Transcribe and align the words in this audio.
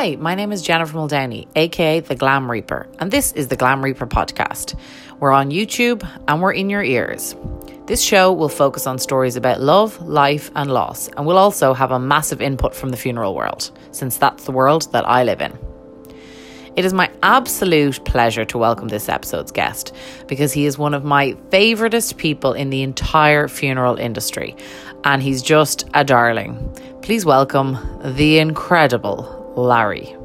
Hi, 0.00 0.16
my 0.16 0.34
name 0.34 0.50
is 0.50 0.62
Jennifer 0.62 0.96
Muldowney, 0.96 1.46
aka 1.54 2.00
The 2.00 2.14
Glam 2.14 2.50
Reaper, 2.50 2.88
and 3.00 3.10
this 3.10 3.32
is 3.32 3.48
the 3.48 3.56
Glam 3.56 3.84
Reaper 3.84 4.06
podcast. 4.06 4.74
We're 5.18 5.30
on 5.30 5.50
YouTube 5.50 6.08
and 6.26 6.40
we're 6.40 6.54
in 6.54 6.70
your 6.70 6.82
ears. 6.82 7.36
This 7.84 8.00
show 8.00 8.32
will 8.32 8.48
focus 8.48 8.86
on 8.86 8.98
stories 8.98 9.36
about 9.36 9.60
love, 9.60 10.00
life, 10.00 10.50
and 10.56 10.72
loss, 10.72 11.08
and 11.08 11.26
we'll 11.26 11.36
also 11.36 11.74
have 11.74 11.90
a 11.90 11.98
massive 11.98 12.40
input 12.40 12.74
from 12.74 12.88
the 12.88 12.96
funeral 12.96 13.34
world, 13.34 13.72
since 13.92 14.16
that's 14.16 14.44
the 14.44 14.52
world 14.52 14.90
that 14.92 15.06
I 15.06 15.22
live 15.22 15.42
in. 15.42 15.52
It 16.76 16.86
is 16.86 16.94
my 16.94 17.10
absolute 17.22 18.02
pleasure 18.06 18.46
to 18.46 18.56
welcome 18.56 18.88
this 18.88 19.10
episode's 19.10 19.52
guest 19.52 19.94
because 20.28 20.50
he 20.50 20.64
is 20.64 20.78
one 20.78 20.94
of 20.94 21.04
my 21.04 21.32
favouriteest 21.50 22.16
people 22.16 22.54
in 22.54 22.70
the 22.70 22.80
entire 22.80 23.48
funeral 23.48 23.96
industry, 23.96 24.56
and 25.04 25.22
he's 25.22 25.42
just 25.42 25.86
a 25.92 26.04
darling. 26.04 26.74
Please 27.02 27.26
welcome 27.26 27.76
the 28.02 28.38
incredible 28.38 29.39
Larry. 29.60 30.16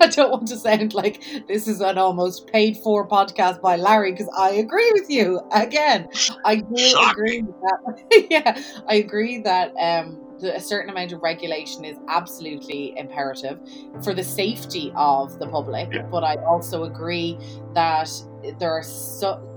I 0.00 0.08
don't 0.08 0.30
want 0.32 0.48
to 0.48 0.56
sound 0.56 0.94
like 0.94 1.22
this 1.46 1.68
is 1.68 1.80
an 1.80 1.96
almost 1.96 2.48
paid 2.48 2.76
for 2.78 3.06
podcast 3.08 3.60
by 3.60 3.76
Larry 3.76 4.12
because 4.12 4.28
I 4.36 4.50
agree 4.50 4.90
with 4.92 5.08
you. 5.08 5.40
Again, 5.52 6.08
I 6.44 6.56
do 6.56 6.94
agree 7.10 7.42
with 7.42 7.54
that. 7.60 8.26
yeah, 8.30 8.60
I 8.88 8.96
agree 8.96 9.38
that 9.42 9.72
um, 9.78 10.18
a 10.42 10.60
certain 10.60 10.90
amount 10.90 11.12
of 11.12 11.22
regulation 11.22 11.84
is 11.84 11.96
absolutely 12.08 12.94
imperative 12.96 13.60
for 14.02 14.12
the 14.12 14.24
safety 14.24 14.92
of 14.96 15.38
the 15.38 15.46
public. 15.46 15.88
Yeah. 15.92 16.02
But 16.10 16.24
I 16.24 16.34
also 16.36 16.84
agree 16.84 17.38
that 17.74 18.10
there 18.58 18.72
are 18.72 18.82
so 18.82 19.51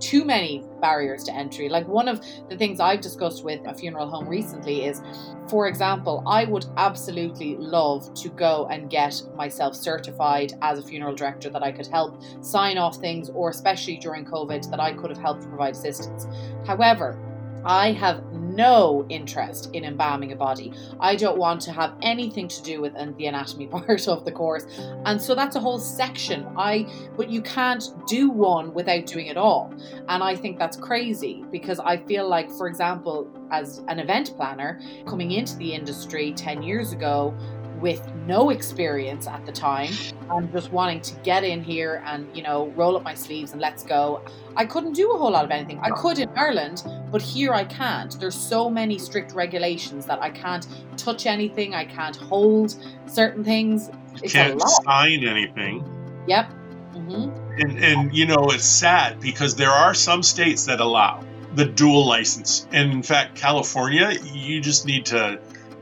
too 0.00 0.24
many 0.24 0.64
barriers 0.80 1.24
to 1.24 1.34
entry. 1.34 1.68
Like 1.68 1.86
one 1.86 2.08
of 2.08 2.20
the 2.48 2.56
things 2.56 2.80
I've 2.80 3.00
discussed 3.00 3.44
with 3.44 3.60
a 3.66 3.74
funeral 3.74 4.08
home 4.08 4.28
recently 4.28 4.84
is, 4.84 5.02
for 5.48 5.68
example, 5.68 6.22
I 6.26 6.44
would 6.44 6.66
absolutely 6.76 7.56
love 7.56 8.12
to 8.14 8.28
go 8.30 8.66
and 8.70 8.90
get 8.90 9.22
myself 9.34 9.74
certified 9.74 10.54
as 10.62 10.78
a 10.78 10.82
funeral 10.82 11.14
director 11.14 11.50
that 11.50 11.62
I 11.62 11.72
could 11.72 11.86
help 11.86 12.20
sign 12.40 12.78
off 12.78 12.96
things, 12.96 13.30
or 13.30 13.50
especially 13.50 13.96
during 13.96 14.24
COVID, 14.24 14.70
that 14.70 14.80
I 14.80 14.92
could 14.92 15.10
have 15.10 15.18
helped 15.18 15.48
provide 15.48 15.74
assistance. 15.74 16.26
However, 16.66 17.18
I 17.64 17.92
have 17.92 18.24
no 18.60 19.06
interest 19.08 19.70
in 19.72 19.84
embalming 19.84 20.32
a 20.32 20.36
body. 20.36 20.70
I 21.00 21.16
don't 21.16 21.38
want 21.38 21.62
to 21.62 21.72
have 21.72 21.94
anything 22.02 22.46
to 22.48 22.62
do 22.62 22.82
with 22.82 22.94
um, 22.96 23.14
the 23.16 23.26
anatomy 23.26 23.66
part 23.74 24.06
of 24.06 24.24
the 24.26 24.32
course. 24.32 24.66
And 25.06 25.20
so 25.20 25.34
that's 25.34 25.56
a 25.56 25.60
whole 25.60 25.78
section. 25.78 26.46
I 26.56 26.86
but 27.16 27.30
you 27.30 27.40
can't 27.40 27.84
do 28.06 28.30
one 28.30 28.74
without 28.74 29.06
doing 29.06 29.26
it 29.26 29.36
all. 29.36 29.72
And 30.08 30.22
I 30.22 30.36
think 30.36 30.58
that's 30.58 30.76
crazy 30.76 31.44
because 31.50 31.78
I 31.80 31.96
feel 31.96 32.28
like 32.28 32.50
for 32.50 32.66
example 32.68 33.16
as 33.50 33.78
an 33.88 33.98
event 33.98 34.34
planner 34.36 34.80
coming 35.06 35.32
into 35.32 35.56
the 35.56 35.72
industry 35.72 36.32
10 36.32 36.62
years 36.62 36.92
ago 36.92 37.34
with 37.80 38.06
no 38.26 38.50
experience 38.50 39.26
at 39.26 39.44
the 39.46 39.52
time. 39.52 39.92
And 40.30 40.52
just 40.52 40.70
wanting 40.70 41.00
to 41.02 41.14
get 41.22 41.42
in 41.44 41.62
here 41.62 42.02
and 42.06 42.28
you 42.36 42.42
know 42.42 42.68
roll 42.76 42.96
up 42.96 43.02
my 43.02 43.14
sleeves 43.14 43.52
and 43.52 43.60
let's 43.60 43.82
go. 43.82 44.22
I 44.56 44.64
couldn't 44.64 44.92
do 44.92 45.12
a 45.12 45.18
whole 45.18 45.32
lot 45.32 45.44
of 45.44 45.50
anything. 45.50 45.80
I 45.80 45.90
could 45.90 46.18
in 46.18 46.28
ireland 46.36 46.84
but 47.10 47.22
here 47.22 47.52
i 47.52 47.64
can't. 47.64 48.18
There's 48.20 48.34
so 48.34 48.70
many 48.70 48.98
strict 48.98 49.32
regulations 49.32 50.06
that 50.06 50.22
i 50.22 50.30
can't 50.30 50.66
touch 50.96 51.26
anything. 51.26 51.74
I 51.74 51.84
can't 51.84 52.16
hold 52.16 52.76
certain 53.06 53.42
things. 53.42 53.90
You 54.22 54.30
can't 54.30 54.60
sign 54.60 55.24
anything. 55.24 55.84
Yep. 56.26 56.52
Mm-hmm. 56.90 57.60
and 57.60 57.84
and 57.84 58.14
you 58.14 58.26
know 58.26 58.50
it's 58.50 58.64
sad 58.64 59.20
because 59.20 59.54
there 59.54 59.70
are 59.70 59.94
some 59.94 60.24
states 60.24 60.66
that 60.66 60.80
allow 60.80 61.24
the 61.54 61.64
dual 61.64 62.06
license. 62.06 62.66
And 62.72 62.92
in 62.92 63.02
fact 63.02 63.36
california 63.36 64.12
you 64.32 64.60
just 64.60 64.86
need 64.86 65.06
to 65.06 65.40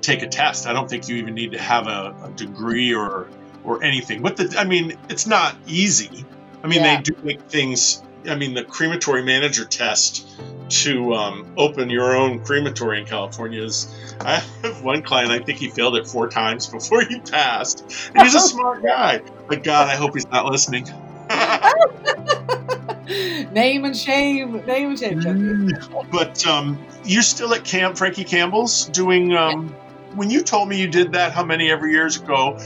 take 0.08 0.22
a 0.22 0.26
test. 0.26 0.66
I 0.66 0.72
don't 0.72 0.88
think 0.88 1.08
you 1.08 1.16
even 1.16 1.34
need 1.34 1.52
to 1.52 1.58
have 1.58 1.86
a, 1.86 2.14
a 2.24 2.30
degree 2.30 2.94
or 2.94 3.28
or 3.64 3.82
anything. 3.82 4.22
But 4.22 4.36
the, 4.36 4.56
I 4.58 4.64
mean, 4.64 4.96
it's 5.08 5.26
not 5.26 5.54
easy. 5.66 6.24
I 6.64 6.66
mean, 6.66 6.82
yeah. 6.82 6.96
they 6.96 7.02
do 7.02 7.16
make 7.22 7.42
things. 7.42 8.02
I 8.26 8.34
mean, 8.34 8.54
the 8.54 8.64
crematory 8.64 9.22
manager 9.22 9.64
test 9.64 10.28
to 10.68 11.14
um, 11.14 11.52
open 11.56 11.90
your 11.90 12.16
own 12.16 12.40
crematory 12.40 13.00
in 13.00 13.06
California 13.06 13.62
is. 13.62 13.94
I 14.20 14.42
have 14.62 14.82
one 14.82 15.02
client. 15.02 15.30
I 15.30 15.38
think 15.38 15.58
he 15.58 15.68
failed 15.68 15.96
it 15.96 16.06
four 16.06 16.28
times 16.28 16.66
before 16.66 17.02
he 17.02 17.20
passed. 17.20 18.10
And 18.14 18.24
he's 18.24 18.34
a 18.34 18.40
smart 18.40 18.82
guy. 18.82 19.22
But 19.46 19.62
God, 19.62 19.88
I 19.88 19.94
hope 19.94 20.14
he's 20.14 20.26
not 20.26 20.46
listening. 20.46 20.84
name 23.52 23.84
and 23.84 23.96
shame. 23.96 24.64
Name 24.66 24.90
and 24.90 24.98
shame. 24.98 25.20
Mm. 25.20 26.10
But 26.10 26.44
um, 26.46 26.84
you're 27.04 27.22
still 27.22 27.54
at 27.54 27.64
Camp 27.64 27.96
Frankie 27.96 28.24
Campbell's 28.24 28.86
doing. 28.86 29.34
Um, 29.34 29.74
when 30.18 30.30
you 30.30 30.42
told 30.42 30.68
me 30.68 30.76
you 30.76 30.88
did 30.88 31.12
that 31.12 31.32
how 31.32 31.44
many 31.44 31.70
ever 31.70 31.86
years 31.86 32.16
ago, 32.16 32.58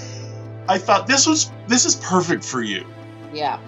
I 0.69 0.79
thought 0.79 1.07
this 1.07 1.27
was 1.27 1.53
this 1.69 1.85
is 1.85 1.97
perfect 1.97 2.43
for 2.43 2.63
you. 2.63 2.87
Yeah. 3.33 3.59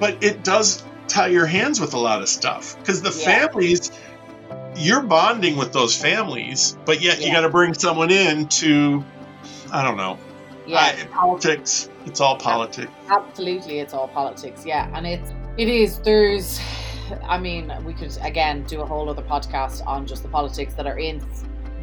But 0.00 0.22
it 0.24 0.42
does 0.42 0.82
tie 1.08 1.26
your 1.26 1.44
hands 1.44 1.78
with 1.78 1.92
a 1.92 1.98
lot 1.98 2.22
of 2.22 2.28
stuff 2.28 2.76
because 2.78 3.02
the 3.02 3.10
yeah. 3.10 3.46
families 3.46 3.92
you're 4.76 5.02
bonding 5.02 5.56
with 5.56 5.72
those 5.72 5.96
families, 5.96 6.76
but 6.86 7.02
yet 7.02 7.20
yeah. 7.20 7.26
you 7.26 7.32
got 7.32 7.42
to 7.42 7.50
bring 7.50 7.74
someone 7.74 8.10
in 8.10 8.48
to 8.48 9.04
I 9.70 9.84
don't 9.84 9.98
know. 9.98 10.18
Yeah. 10.66 10.78
I, 10.78 11.06
politics. 11.12 11.90
It's 12.06 12.20
all 12.20 12.36
politics. 12.38 12.90
Absolutely, 13.10 13.80
it's 13.80 13.92
all 13.92 14.08
politics. 14.08 14.64
Yeah, 14.64 14.90
and 14.94 15.06
it's 15.06 15.30
it 15.58 15.68
is. 15.68 15.98
There's 15.98 16.60
I 17.24 17.38
mean, 17.38 17.70
we 17.84 17.92
could 17.92 18.16
again 18.22 18.62
do 18.64 18.80
a 18.80 18.86
whole 18.86 19.10
other 19.10 19.22
podcast 19.22 19.86
on 19.86 20.06
just 20.06 20.22
the 20.22 20.30
politics 20.30 20.72
that 20.74 20.86
are 20.86 20.98
in 20.98 21.20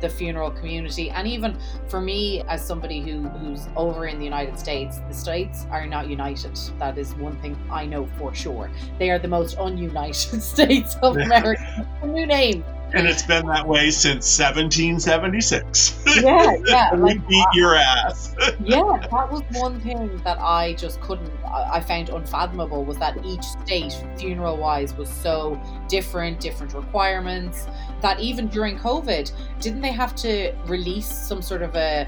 the 0.02 0.10
funeral 0.10 0.52
community. 0.52 1.10
And 1.10 1.28
even 1.28 1.58
for 1.88 2.02
me 2.02 2.42
as 2.44 2.66
somebody 2.66 3.02
who 3.02 3.30
who's 3.30 3.68
over 3.76 4.08
in 4.08 4.18
the 4.18 4.26
United 4.26 4.58
States 4.60 5.00
the 5.08 5.14
states 5.14 5.66
are 5.72 5.86
not 5.86 6.10
united. 6.10 6.58
That 6.80 6.98
is 6.98 7.14
one 7.16 7.40
thing 7.42 7.58
I 7.72 7.86
know 7.86 8.08
for 8.18 8.34
sure. 8.34 8.70
They 9.00 9.10
are 9.12 9.20
the 9.20 9.28
most 9.28 9.58
ununited 9.58 10.42
states 10.54 10.96
of 11.02 11.18
America. 11.18 11.88
New 12.04 12.26
name 12.26 12.64
and 12.94 13.08
it's 13.08 13.24
been 13.24 13.46
that 13.48 13.68
way 13.68 13.92
since 13.92 14.40
1776. 14.40 16.04
Yeah, 16.22 16.56
yeah. 16.66 16.94
we 16.96 17.02
like, 17.02 17.28
beat 17.28 17.42
uh, 17.42 17.52
your 17.54 17.76
ass. 17.76 18.36
yeah, 18.64 19.00
that 19.12 19.32
was 19.32 19.44
one 19.52 19.80
thing 19.82 20.18
that 20.24 20.40
I 20.40 20.74
just 20.74 21.02
couldn't. 21.02 21.32
I 21.46 21.80
found 21.80 22.10
unfathomable 22.10 22.86
was 22.86 22.98
that 22.98 23.24
each 23.26 23.44
state, 23.44 23.96
funeral 24.18 24.58
wise, 24.58 24.94
was 24.96 25.10
so 25.10 25.62
different, 25.88 26.40
different 26.40 26.74
requirements. 26.74 27.68
That 28.02 28.20
even 28.20 28.48
during 28.48 28.78
COVID, 28.78 29.32
didn't 29.60 29.82
they 29.82 29.92
have 29.92 30.16
to 30.18 30.54
release 30.66 31.08
some 31.08 31.42
sort 31.42 31.62
of 31.62 31.76
a 31.76 32.08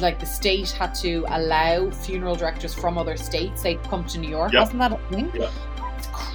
like 0.00 0.18
the 0.18 0.26
state 0.26 0.70
had 0.70 0.92
to 0.92 1.24
allow 1.28 1.88
funeral 1.90 2.34
directors 2.34 2.74
from 2.74 2.98
other 2.98 3.16
states 3.16 3.62
they'd 3.62 3.80
come 3.84 4.04
to 4.06 4.18
New 4.18 4.28
York. 4.28 4.52
Yep. 4.52 4.60
Wasn't 4.60 4.78
that 4.80 4.92
a 4.92 4.98
thing? 5.08 5.30
Yep 5.34 5.52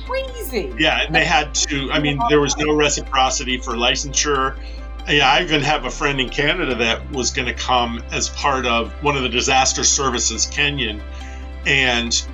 crazy. 0.05 0.73
Yeah, 0.77 1.03
and 1.05 1.13
they 1.13 1.25
had 1.25 1.53
to. 1.55 1.91
I 1.91 1.99
mean, 1.99 2.19
there 2.29 2.39
was 2.39 2.57
no 2.57 2.73
reciprocity 2.73 3.57
for 3.57 3.73
licensure. 3.73 4.57
Yeah, 5.07 5.29
I 5.29 5.41
even 5.41 5.61
have 5.61 5.85
a 5.85 5.91
friend 5.91 6.19
in 6.21 6.29
Canada 6.29 6.75
that 6.75 7.11
was 7.11 7.31
going 7.31 7.47
to 7.47 7.53
come 7.53 8.01
as 8.11 8.29
part 8.29 8.65
of 8.65 8.91
one 9.03 9.17
of 9.17 9.23
the 9.23 9.29
disaster 9.29 9.83
services, 9.83 10.45
Kenyon, 10.45 11.01
and 11.65 12.25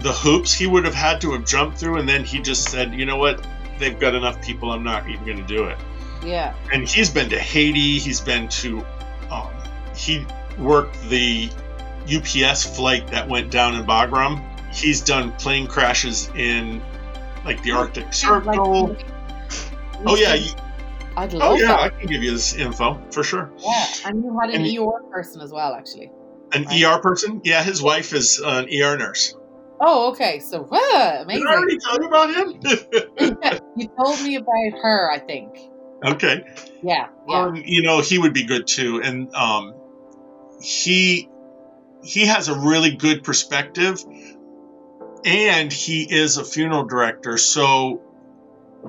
the 0.00 0.12
hoops 0.12 0.52
he 0.52 0.66
would 0.66 0.84
have 0.84 0.94
had 0.94 1.20
to 1.22 1.32
have 1.32 1.44
jumped 1.44 1.78
through, 1.78 1.98
and 1.98 2.08
then 2.08 2.24
he 2.24 2.40
just 2.40 2.68
said, 2.68 2.94
"You 2.94 3.06
know 3.06 3.16
what? 3.16 3.44
They've 3.78 3.98
got 3.98 4.14
enough 4.14 4.40
people. 4.42 4.70
I'm 4.70 4.84
not 4.84 5.08
even 5.08 5.24
going 5.24 5.38
to 5.38 5.46
do 5.46 5.64
it." 5.64 5.78
Yeah. 6.24 6.54
And 6.72 6.88
he's 6.88 7.10
been 7.10 7.30
to 7.30 7.38
Haiti. 7.38 7.98
He's 7.98 8.20
been 8.20 8.48
to. 8.48 8.84
Um, 9.30 9.50
he 9.96 10.24
worked 10.58 11.00
the 11.08 11.50
UPS 12.04 12.64
flight 12.76 13.06
that 13.08 13.28
went 13.28 13.50
down 13.50 13.74
in 13.74 13.84
Bagram 13.84 14.42
he's 14.72 15.00
done 15.00 15.32
plane 15.32 15.66
crashes 15.66 16.30
in 16.34 16.80
like 17.44 17.62
the 17.62 17.72
Arctic 17.72 18.12
Circle. 18.12 18.88
Like, 18.88 19.06
oh 20.06 20.16
yeah. 20.16 20.34
You, 20.34 20.50
I'd 21.16 21.34
oh, 21.34 21.38
love 21.38 21.52
oh 21.52 21.56
yeah, 21.56 21.66
that. 21.68 21.80
I 21.80 21.88
can 21.90 22.06
give 22.06 22.22
you 22.22 22.30
this 22.32 22.54
info 22.54 23.00
for 23.10 23.22
sure. 23.22 23.52
Yeah, 23.58 23.86
and 24.06 24.24
you 24.24 24.38
had 24.38 24.50
an 24.50 24.64
and, 24.64 24.78
ER 24.78 25.10
person 25.10 25.40
as 25.40 25.52
well, 25.52 25.74
actually. 25.74 26.10
An 26.52 26.64
right? 26.64 26.84
ER 26.84 27.00
person? 27.00 27.40
Yeah, 27.44 27.62
his 27.62 27.82
wife 27.82 28.12
is 28.12 28.40
an 28.44 28.68
ER 28.72 28.96
nurse. 28.96 29.34
Oh, 29.80 30.10
okay. 30.12 30.40
So, 30.40 30.68
uh, 30.70 31.18
amazing. 31.22 31.44
Did 31.44 31.50
I 31.50 31.56
already 31.56 31.78
tell 31.78 31.98
you 32.00 32.08
about 32.08 32.34
him? 32.34 33.38
yeah, 33.42 33.58
you 33.76 33.88
told 33.96 34.22
me 34.22 34.36
about 34.36 34.78
her, 34.82 35.10
I 35.10 35.18
think. 35.18 35.58
Okay. 36.04 36.44
Yeah. 36.82 37.08
Yeah. 37.28 37.34
Um, 37.34 37.56
you 37.56 37.82
know, 37.82 38.00
he 38.00 38.18
would 38.18 38.34
be 38.34 38.44
good 38.44 38.66
too, 38.66 39.02
and 39.02 39.34
um, 39.34 39.74
he 40.62 41.28
he 42.02 42.26
has 42.26 42.48
a 42.48 42.58
really 42.58 42.96
good 42.96 43.24
perspective 43.24 44.02
and 45.24 45.72
he 45.72 46.02
is 46.02 46.36
a 46.36 46.44
funeral 46.44 46.84
director. 46.84 47.36
So 47.38 48.02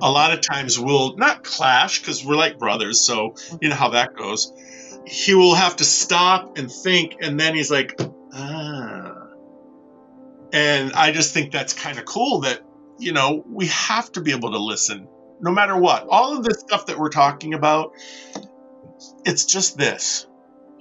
a 0.00 0.10
lot 0.10 0.32
of 0.32 0.40
times 0.40 0.78
we'll 0.78 1.16
not 1.16 1.44
clash 1.44 2.00
because 2.00 2.24
we're 2.24 2.36
like 2.36 2.58
brothers. 2.58 3.00
So 3.00 3.34
you 3.60 3.68
know 3.68 3.74
how 3.74 3.90
that 3.90 4.14
goes. 4.14 4.52
He 5.06 5.34
will 5.34 5.54
have 5.54 5.76
to 5.76 5.84
stop 5.84 6.58
and 6.58 6.70
think, 6.70 7.16
and 7.20 7.38
then 7.38 7.54
he's 7.54 7.70
like, 7.70 8.00
ah. 8.32 9.28
And 10.52 10.92
I 10.92 11.12
just 11.12 11.34
think 11.34 11.50
that's 11.50 11.72
kind 11.72 11.98
of 11.98 12.04
cool 12.04 12.40
that, 12.40 12.60
you 12.98 13.12
know, 13.12 13.42
we 13.48 13.66
have 13.66 14.12
to 14.12 14.20
be 14.20 14.32
able 14.32 14.52
to 14.52 14.58
listen 14.58 15.08
no 15.40 15.50
matter 15.50 15.76
what. 15.76 16.06
All 16.08 16.36
of 16.36 16.44
this 16.44 16.60
stuff 16.60 16.86
that 16.86 16.98
we're 16.98 17.08
talking 17.08 17.54
about, 17.54 17.92
it's 19.24 19.44
just 19.44 19.76
this. 19.76 20.26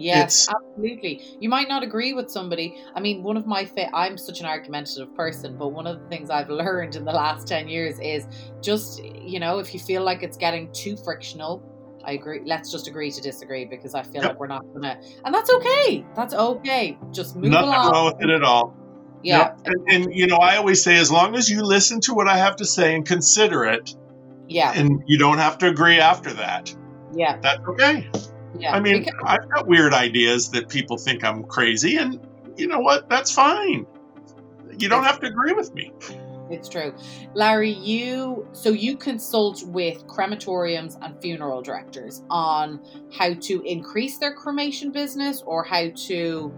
Yes, 0.01 0.47
it's, 0.47 0.49
absolutely. 0.49 1.21
You 1.39 1.49
might 1.49 1.69
not 1.69 1.83
agree 1.83 2.13
with 2.13 2.29
somebody. 2.29 2.75
I 2.95 2.99
mean, 2.99 3.23
one 3.23 3.37
of 3.37 3.45
my 3.45 3.65
fa- 3.65 3.95
I'm 3.95 4.17
such 4.17 4.39
an 4.39 4.45
argumentative 4.45 5.13
person, 5.15 5.57
but 5.57 5.69
one 5.69 5.87
of 5.87 6.01
the 6.01 6.07
things 6.07 6.29
I've 6.29 6.49
learned 6.63 6.95
in 6.95 7.05
the 7.05 7.11
last 7.11 7.47
10 7.47 7.67
years 7.67 7.99
is 7.99 8.25
just, 8.61 9.03
you 9.03 9.39
know, 9.39 9.59
if 9.59 9.73
you 9.73 9.79
feel 9.79 10.03
like 10.03 10.23
it's 10.23 10.37
getting 10.37 10.71
too 10.73 10.97
frictional, 10.97 11.63
I 12.03 12.13
agree. 12.13 12.41
Let's 12.45 12.71
just 12.71 12.87
agree 12.87 13.11
to 13.11 13.21
disagree 13.21 13.65
because 13.65 13.93
I 13.93 14.03
feel 14.03 14.21
yep. 14.21 14.31
like 14.31 14.39
we're 14.39 14.47
not 14.47 14.63
gonna, 14.73 14.99
and 15.23 15.33
that's 15.33 15.51
okay. 15.53 16.05
That's 16.15 16.33
okay. 16.33 16.97
Just 17.11 17.35
move 17.35 17.51
Nothing 17.51 17.69
along. 17.69 17.91
wrong 17.91 18.05
with 18.05 18.23
it 18.23 18.29
at 18.31 18.43
all. 18.43 18.75
Yeah. 19.23 19.37
Yep. 19.37 19.59
And, 19.65 19.75
and, 19.89 20.15
you 20.15 20.25
know, 20.25 20.37
I 20.37 20.57
always 20.57 20.83
say, 20.83 20.97
as 20.97 21.11
long 21.11 21.35
as 21.35 21.47
you 21.49 21.61
listen 21.61 21.99
to 22.01 22.13
what 22.13 22.27
I 22.27 22.37
have 22.37 22.55
to 22.57 22.65
say 22.65 22.95
and 22.95 23.05
consider 23.05 23.65
it, 23.65 23.95
yeah, 24.47 24.73
and 24.75 25.03
you 25.05 25.17
don't 25.17 25.37
have 25.37 25.59
to 25.59 25.67
agree 25.67 25.99
after 25.99 26.33
that. 26.33 26.75
Yeah, 27.13 27.37
that's 27.41 27.61
okay. 27.69 28.09
Yeah, 28.57 28.73
I 28.73 28.79
mean, 28.79 28.99
because- 28.99 29.21
I've 29.25 29.49
got 29.49 29.67
weird 29.67 29.93
ideas 29.93 30.49
that 30.51 30.69
people 30.69 30.97
think 30.97 31.23
I'm 31.23 31.43
crazy, 31.43 31.97
and 31.97 32.19
you 32.57 32.67
know 32.67 32.79
what? 32.79 33.09
That's 33.09 33.31
fine. 33.31 33.85
You 34.77 34.89
don't 34.89 35.03
have 35.03 35.19
to 35.21 35.27
agree 35.27 35.53
with 35.53 35.73
me. 35.73 35.91
It's 36.51 36.67
true. 36.67 36.93
Larry, 37.33 37.71
you 37.71 38.45
so 38.51 38.69
you 38.69 38.97
consult 38.97 39.63
with 39.63 40.05
crematoriums 40.07 40.97
and 41.01 41.19
funeral 41.21 41.61
directors 41.61 42.23
on 42.29 42.81
how 43.17 43.33
to 43.33 43.61
increase 43.61 44.17
their 44.17 44.33
cremation 44.33 44.91
business 44.91 45.41
or 45.45 45.63
how 45.63 45.89
to 46.07 46.53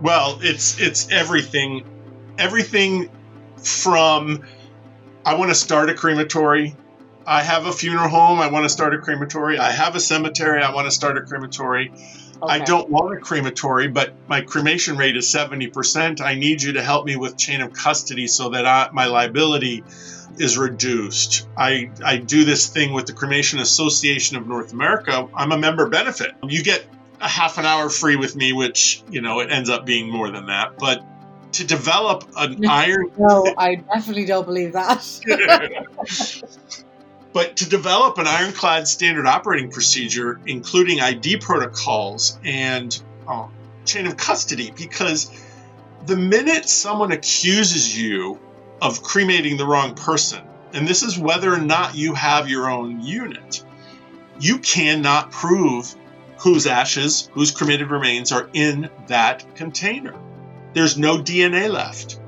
Well, 0.00 0.38
it's 0.40 0.80
it's 0.80 1.10
everything 1.10 1.84
everything 2.38 3.10
from 3.58 4.42
I 5.26 5.34
want 5.34 5.50
to 5.50 5.54
start 5.54 5.90
a 5.90 5.94
crematory 5.94 6.74
I 7.26 7.42
have 7.42 7.66
a 7.66 7.72
funeral 7.72 8.08
home. 8.08 8.38
I 8.38 8.48
want 8.48 8.64
to 8.64 8.68
start 8.68 8.94
a 8.94 8.98
crematory. 8.98 9.58
I 9.58 9.70
have 9.72 9.96
a 9.96 10.00
cemetery. 10.00 10.62
I 10.62 10.72
want 10.72 10.86
to 10.86 10.90
start 10.92 11.18
a 11.18 11.22
crematory. 11.22 11.90
Okay. 11.90 12.52
I 12.52 12.58
don't 12.60 12.88
want 12.88 13.16
a 13.16 13.20
crematory, 13.20 13.88
but 13.88 14.12
my 14.28 14.42
cremation 14.42 14.96
rate 14.96 15.16
is 15.16 15.26
70%. 15.26 16.20
I 16.20 16.34
need 16.34 16.62
you 16.62 16.74
to 16.74 16.82
help 16.82 17.06
me 17.06 17.16
with 17.16 17.36
chain 17.36 17.62
of 17.62 17.72
custody 17.72 18.26
so 18.26 18.50
that 18.50 18.66
I, 18.66 18.90
my 18.92 19.06
liability 19.06 19.82
is 20.38 20.58
reduced. 20.58 21.48
I, 21.56 21.90
I 22.04 22.18
do 22.18 22.44
this 22.44 22.68
thing 22.68 22.92
with 22.92 23.06
the 23.06 23.14
Cremation 23.14 23.58
Association 23.58 24.36
of 24.36 24.46
North 24.46 24.72
America. 24.72 25.28
I'm 25.34 25.50
a 25.50 25.58
member 25.58 25.88
benefit. 25.88 26.32
You 26.42 26.62
get 26.62 26.86
a 27.20 27.28
half 27.28 27.56
an 27.58 27.64
hour 27.64 27.88
free 27.88 28.16
with 28.16 28.36
me, 28.36 28.52
which, 28.52 29.02
you 29.10 29.22
know, 29.22 29.40
it 29.40 29.50
ends 29.50 29.70
up 29.70 29.86
being 29.86 30.10
more 30.10 30.30
than 30.30 30.46
that. 30.46 30.76
But 30.78 31.02
to 31.52 31.66
develop 31.66 32.28
an 32.36 32.66
iron. 32.68 33.10
No, 33.18 33.52
I 33.56 33.76
definitely 33.76 34.26
don't 34.26 34.44
believe 34.44 34.74
that. 34.74 35.02
But 37.36 37.56
to 37.56 37.68
develop 37.68 38.16
an 38.16 38.26
ironclad 38.26 38.88
standard 38.88 39.26
operating 39.26 39.70
procedure, 39.70 40.40
including 40.46 41.02
ID 41.02 41.36
protocols 41.36 42.38
and 42.42 42.98
uh, 43.28 43.48
chain 43.84 44.06
of 44.06 44.16
custody, 44.16 44.72
because 44.74 45.30
the 46.06 46.16
minute 46.16 46.66
someone 46.66 47.12
accuses 47.12 47.94
you 47.94 48.40
of 48.80 49.02
cremating 49.02 49.58
the 49.58 49.66
wrong 49.66 49.94
person, 49.94 50.42
and 50.72 50.88
this 50.88 51.02
is 51.02 51.18
whether 51.18 51.52
or 51.52 51.60
not 51.60 51.94
you 51.94 52.14
have 52.14 52.48
your 52.48 52.70
own 52.70 53.02
unit, 53.02 53.62
you 54.40 54.58
cannot 54.60 55.30
prove 55.30 55.94
whose 56.38 56.66
ashes, 56.66 57.28
whose 57.34 57.50
cremated 57.50 57.90
remains 57.90 58.32
are 58.32 58.48
in 58.54 58.88
that 59.08 59.44
container. 59.56 60.14
There's 60.72 60.96
no 60.96 61.18
DNA 61.18 61.70
left. 61.70 62.18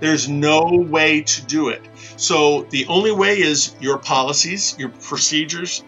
There's 0.00 0.28
no 0.28 0.64
way 0.64 1.22
to 1.22 1.42
do 1.46 1.68
it. 1.68 1.82
So 2.16 2.62
the 2.70 2.86
only 2.86 3.12
way 3.12 3.40
is 3.40 3.74
your 3.80 3.98
policies, 3.98 4.76
your 4.78 4.90
procedures, 4.90 5.84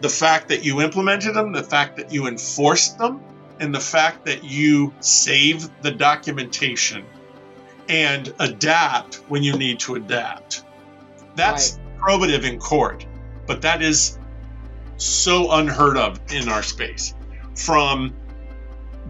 the 0.00 0.08
fact 0.08 0.48
that 0.48 0.64
you 0.64 0.80
implemented 0.80 1.34
them, 1.34 1.52
the 1.52 1.62
fact 1.62 1.96
that 1.96 2.12
you 2.12 2.26
enforced 2.26 2.98
them, 2.98 3.20
and 3.60 3.74
the 3.74 3.80
fact 3.80 4.24
that 4.24 4.44
you 4.44 4.92
save 5.00 5.68
the 5.82 5.90
documentation 5.90 7.04
and 7.88 8.32
adapt 8.38 9.16
when 9.28 9.42
you 9.42 9.56
need 9.56 9.78
to 9.80 9.94
adapt. 9.96 10.64
That's 11.34 11.78
right. 11.78 11.98
probative 11.98 12.44
in 12.44 12.58
court, 12.58 13.06
but 13.46 13.62
that 13.62 13.82
is 13.82 14.18
so 14.96 15.52
unheard 15.52 15.96
of 15.96 16.20
in 16.32 16.48
our 16.48 16.62
space. 16.62 17.14
From 17.54 18.14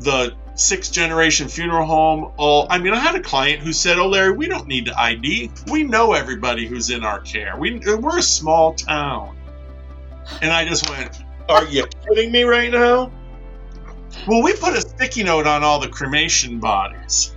the 0.00 0.34
sixth 0.58 0.92
generation 0.92 1.48
funeral 1.48 1.86
home. 1.86 2.32
All 2.36 2.66
I 2.68 2.78
mean, 2.78 2.92
I 2.92 2.98
had 2.98 3.14
a 3.14 3.20
client 3.20 3.60
who 3.60 3.72
said, 3.72 3.98
"Oh, 3.98 4.08
Larry, 4.08 4.32
we 4.32 4.46
don't 4.46 4.66
need 4.66 4.86
to 4.86 5.00
ID. 5.00 5.50
We 5.70 5.84
know 5.84 6.12
everybody 6.12 6.66
who's 6.66 6.90
in 6.90 7.04
our 7.04 7.20
care. 7.20 7.56
We 7.56 7.78
we're 7.78 8.18
a 8.18 8.22
small 8.22 8.74
town." 8.74 9.36
And 10.42 10.52
I 10.52 10.66
just 10.66 10.88
went, 10.90 11.22
"Are 11.48 11.64
you 11.64 11.86
kidding 12.06 12.32
me 12.32 12.42
right 12.42 12.70
now?" 12.70 13.10
Well, 14.26 14.42
we 14.42 14.52
put 14.54 14.74
a 14.74 14.80
sticky 14.80 15.22
note 15.22 15.46
on 15.46 15.62
all 15.62 15.78
the 15.78 15.88
cremation 15.88 16.58
bodies. 16.58 17.34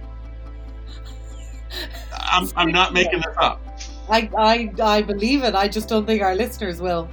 I'm, 2.13 2.49
I'm 2.55 2.71
not 2.71 2.93
making 2.93 3.19
this 3.19 3.35
up. 3.37 3.61
I, 4.09 4.29
I, 4.37 4.73
I 4.81 5.01
believe 5.01 5.43
it. 5.43 5.53
I 5.53 5.67
just 5.67 5.87
don't 5.87 6.05
think 6.05 6.21
our 6.21 6.35
listeners 6.35 6.81
will. 6.81 7.09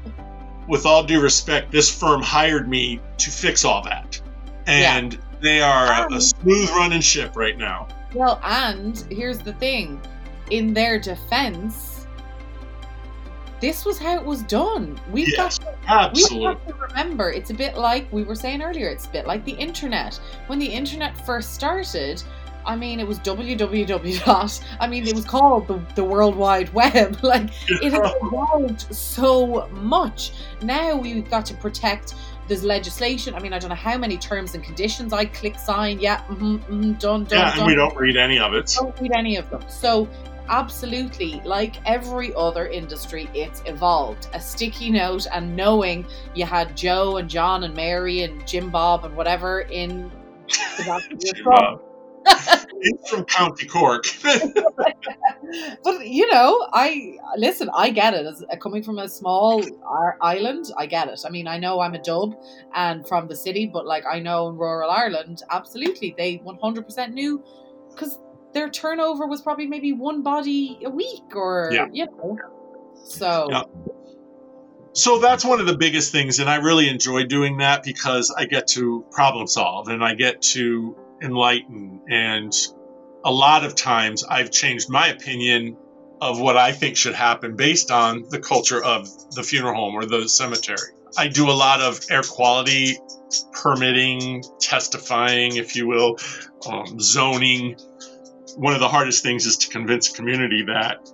With 0.69 0.87
all 0.87 1.03
due 1.03 1.21
respect, 1.21 1.71
this 1.71 1.93
firm 1.97 2.23
hired 2.23 2.69
me 2.69 3.01
to 3.19 3.31
fix 3.31 3.65
all 3.65 3.83
that. 3.83 4.21
And 4.67 5.15
yeah 5.15 5.21
they 5.41 5.61
are 5.61 5.93
um, 5.93 6.13
a 6.13 6.21
smooth 6.21 6.69
running 6.71 7.01
ship 7.01 7.37
right 7.37 7.57
now. 7.57 7.89
Well, 8.15 8.41
and 8.43 8.99
here's 9.11 9.39
the 9.39 9.53
thing 9.55 10.01
in 10.51 10.73
their 10.73 10.99
defense, 10.99 12.07
this 13.61 13.85
was 13.85 13.99
how 13.99 14.17
it 14.17 14.25
was 14.25 14.43
done. 14.43 14.99
We've 15.11 15.29
yes, 15.29 15.59
got 15.59 15.83
to, 15.83 15.91
absolutely. 15.93 16.39
we 16.39 16.45
have 16.45 16.67
to 16.67 16.75
remember 16.75 17.31
it's 17.31 17.51
a 17.51 17.55
bit 17.55 17.77
like 17.77 18.11
we 18.13 18.23
were 18.23 18.35
saying 18.35 18.63
earlier, 18.63 18.89
it's 18.89 19.07
a 19.07 19.11
bit 19.11 19.27
like 19.27 19.45
the 19.45 19.53
internet. 19.53 20.19
When 20.47 20.59
the 20.59 20.67
internet 20.67 21.25
first 21.27 21.55
started, 21.55 22.23
I 22.65 22.77
mean, 22.77 23.01
it 23.01 23.07
was 23.07 23.19
www. 23.21 24.65
I 24.81 24.87
mean, 24.87 25.09
it 25.09 25.15
was 25.15 25.25
called 25.25 25.67
the, 25.67 25.81
the 25.95 26.05
World 26.05 26.37
Wide 26.37 26.73
Web. 26.73 27.19
Like, 27.23 27.51
it 27.69 27.93
has 27.93 28.13
evolved 28.23 28.95
so 28.95 29.69
much. 29.73 30.33
Now 30.63 30.97
we've 30.97 31.29
got 31.29 31.45
to 31.47 31.55
protect 31.55 32.15
there's 32.49 32.65
legislation. 32.65 33.35
I 33.35 33.41
mean, 33.41 33.53
I 33.53 33.59
don't 33.59 33.71
know 33.71 33.77
how 33.77 33.97
many 33.97 34.17
terms 34.17 34.55
and 34.55 34.65
conditions 34.65 35.13
I 35.13 35.27
click 35.27 35.59
sign. 35.59 36.01
Yeah, 36.01 36.23
mm-hmm, 36.23 36.57
mm-hmm, 36.57 36.93
done, 36.95 37.25
done. 37.25 37.39
Yeah, 37.39 37.51
done. 37.51 37.59
and 37.59 37.67
we 37.67 37.75
don't 37.75 37.97
read 37.97 38.17
any 38.17 38.39
of 38.39 38.55
it. 38.55 38.73
Don't 38.77 38.99
read 39.01 39.13
any 39.15 39.37
of 39.37 39.49
them. 39.51 39.63
So, 39.69 40.09
absolutely, 40.49 41.41
like 41.45 41.77
every 41.87 42.35
other 42.35 42.67
industry, 42.67 43.29
it's 43.35 43.63
evolved. 43.67 44.29
A 44.33 44.41
sticky 44.41 44.91
note 44.91 45.27
and 45.33 45.55
knowing 45.55 46.07
you 46.35 46.47
had 46.47 46.77
Joe 46.77 47.19
and 47.19 47.29
John 47.29 47.65
and 47.65 47.75
Mary 47.75 48.23
and 48.23 48.47
Jim 48.47 48.71
Bob 48.71 49.05
and 49.05 49.15
whatever 49.15 49.61
in 49.61 50.11
the 50.79 50.85
back 50.85 51.13
of 51.13 51.23
your 51.23 51.35
truck 51.45 51.88
it's 52.27 53.11
from 53.11 53.25
County 53.25 53.67
Cork. 53.67 54.05
but 55.85 56.07
you 56.07 56.31
know, 56.31 56.69
I 56.73 57.17
listen. 57.37 57.71
I 57.75 57.91
get 57.91 58.15
it. 58.15 58.27
As 58.27 58.45
coming 58.61 58.83
from 58.83 58.99
a 58.99 59.09
small 59.09 59.63
island, 60.21 60.67
I 60.77 60.87
get 60.87 61.09
it. 61.09 61.21
I 61.27 61.31
mean, 61.31 61.47
I 61.47 61.59
know 61.59 61.81
I'm 61.81 61.95
a 61.95 62.03
dub 62.03 62.35
and 62.75 63.07
from 63.07 63.29
the 63.29 63.37
city, 63.37 63.67
but 63.67 63.87
like 63.87 64.05
I 64.11 64.21
know 64.21 64.49
in 64.49 64.57
rural 64.57 64.91
Ireland, 64.91 65.43
absolutely, 65.51 66.15
they 66.17 66.39
100% 66.39 67.13
knew 67.13 67.43
because 67.91 68.19
their 68.53 68.69
turnover 68.69 69.27
was 69.27 69.43
probably 69.43 69.67
maybe 69.67 69.93
one 69.93 70.23
body 70.23 70.79
a 70.85 70.91
week, 70.91 71.35
or 71.35 71.71
yeah. 71.73 71.87
you 71.93 72.07
know. 72.07 72.39
So. 73.05 73.49
Yeah. 73.51 73.63
So 74.95 75.21
that's 75.21 75.45
one 75.45 75.61
of 75.61 75.67
the 75.67 75.77
biggest 75.77 76.11
things, 76.11 76.41
and 76.41 76.51
I 76.51 76.57
really 76.57 76.89
enjoy 76.89 77.25
doing 77.25 77.59
that 77.59 77.85
because 77.85 78.35
I 78.37 78.47
get 78.47 78.67
to 78.69 79.05
problem 79.13 79.47
solve 79.47 79.87
and 79.87 80.03
I 80.03 80.15
get 80.15 80.43
to 80.55 80.97
enlightened. 81.23 82.01
And 82.11 82.53
a 83.25 83.33
lot 83.33 83.65
of 83.65 83.75
times 83.75 84.25
I've 84.25 84.51
changed 84.51 84.89
my 84.89 85.09
opinion 85.09 85.77
of 86.21 86.41
what 86.41 86.57
I 86.57 86.73
think 86.73 86.97
should 86.97 87.15
happen 87.15 87.57
based 87.57 87.91
on 87.91 88.25
the 88.29 88.41
culture 88.41 88.83
of 88.83 89.09
the 89.35 89.43
funeral 89.43 89.75
home 89.75 89.95
or 89.95 90.05
the 90.05 90.29
cemetery. 90.29 90.93
I 91.17 91.29
do 91.29 91.49
a 91.51 91.53
lot 91.53 91.81
of 91.81 92.01
air 92.11 92.23
quality 92.23 92.99
permitting, 93.53 94.43
testifying, 94.61 95.57
if 95.57 95.77
you 95.77 95.87
will, 95.87 96.19
um, 96.69 97.01
zoning. 97.01 97.77
One 98.57 98.75
of 98.75 98.81
the 98.81 98.89
hardest 98.89 99.23
things 99.23 99.47
is 99.47 99.57
to 99.59 99.69
convince 99.69 100.09
community 100.09 100.65
that 100.67 101.11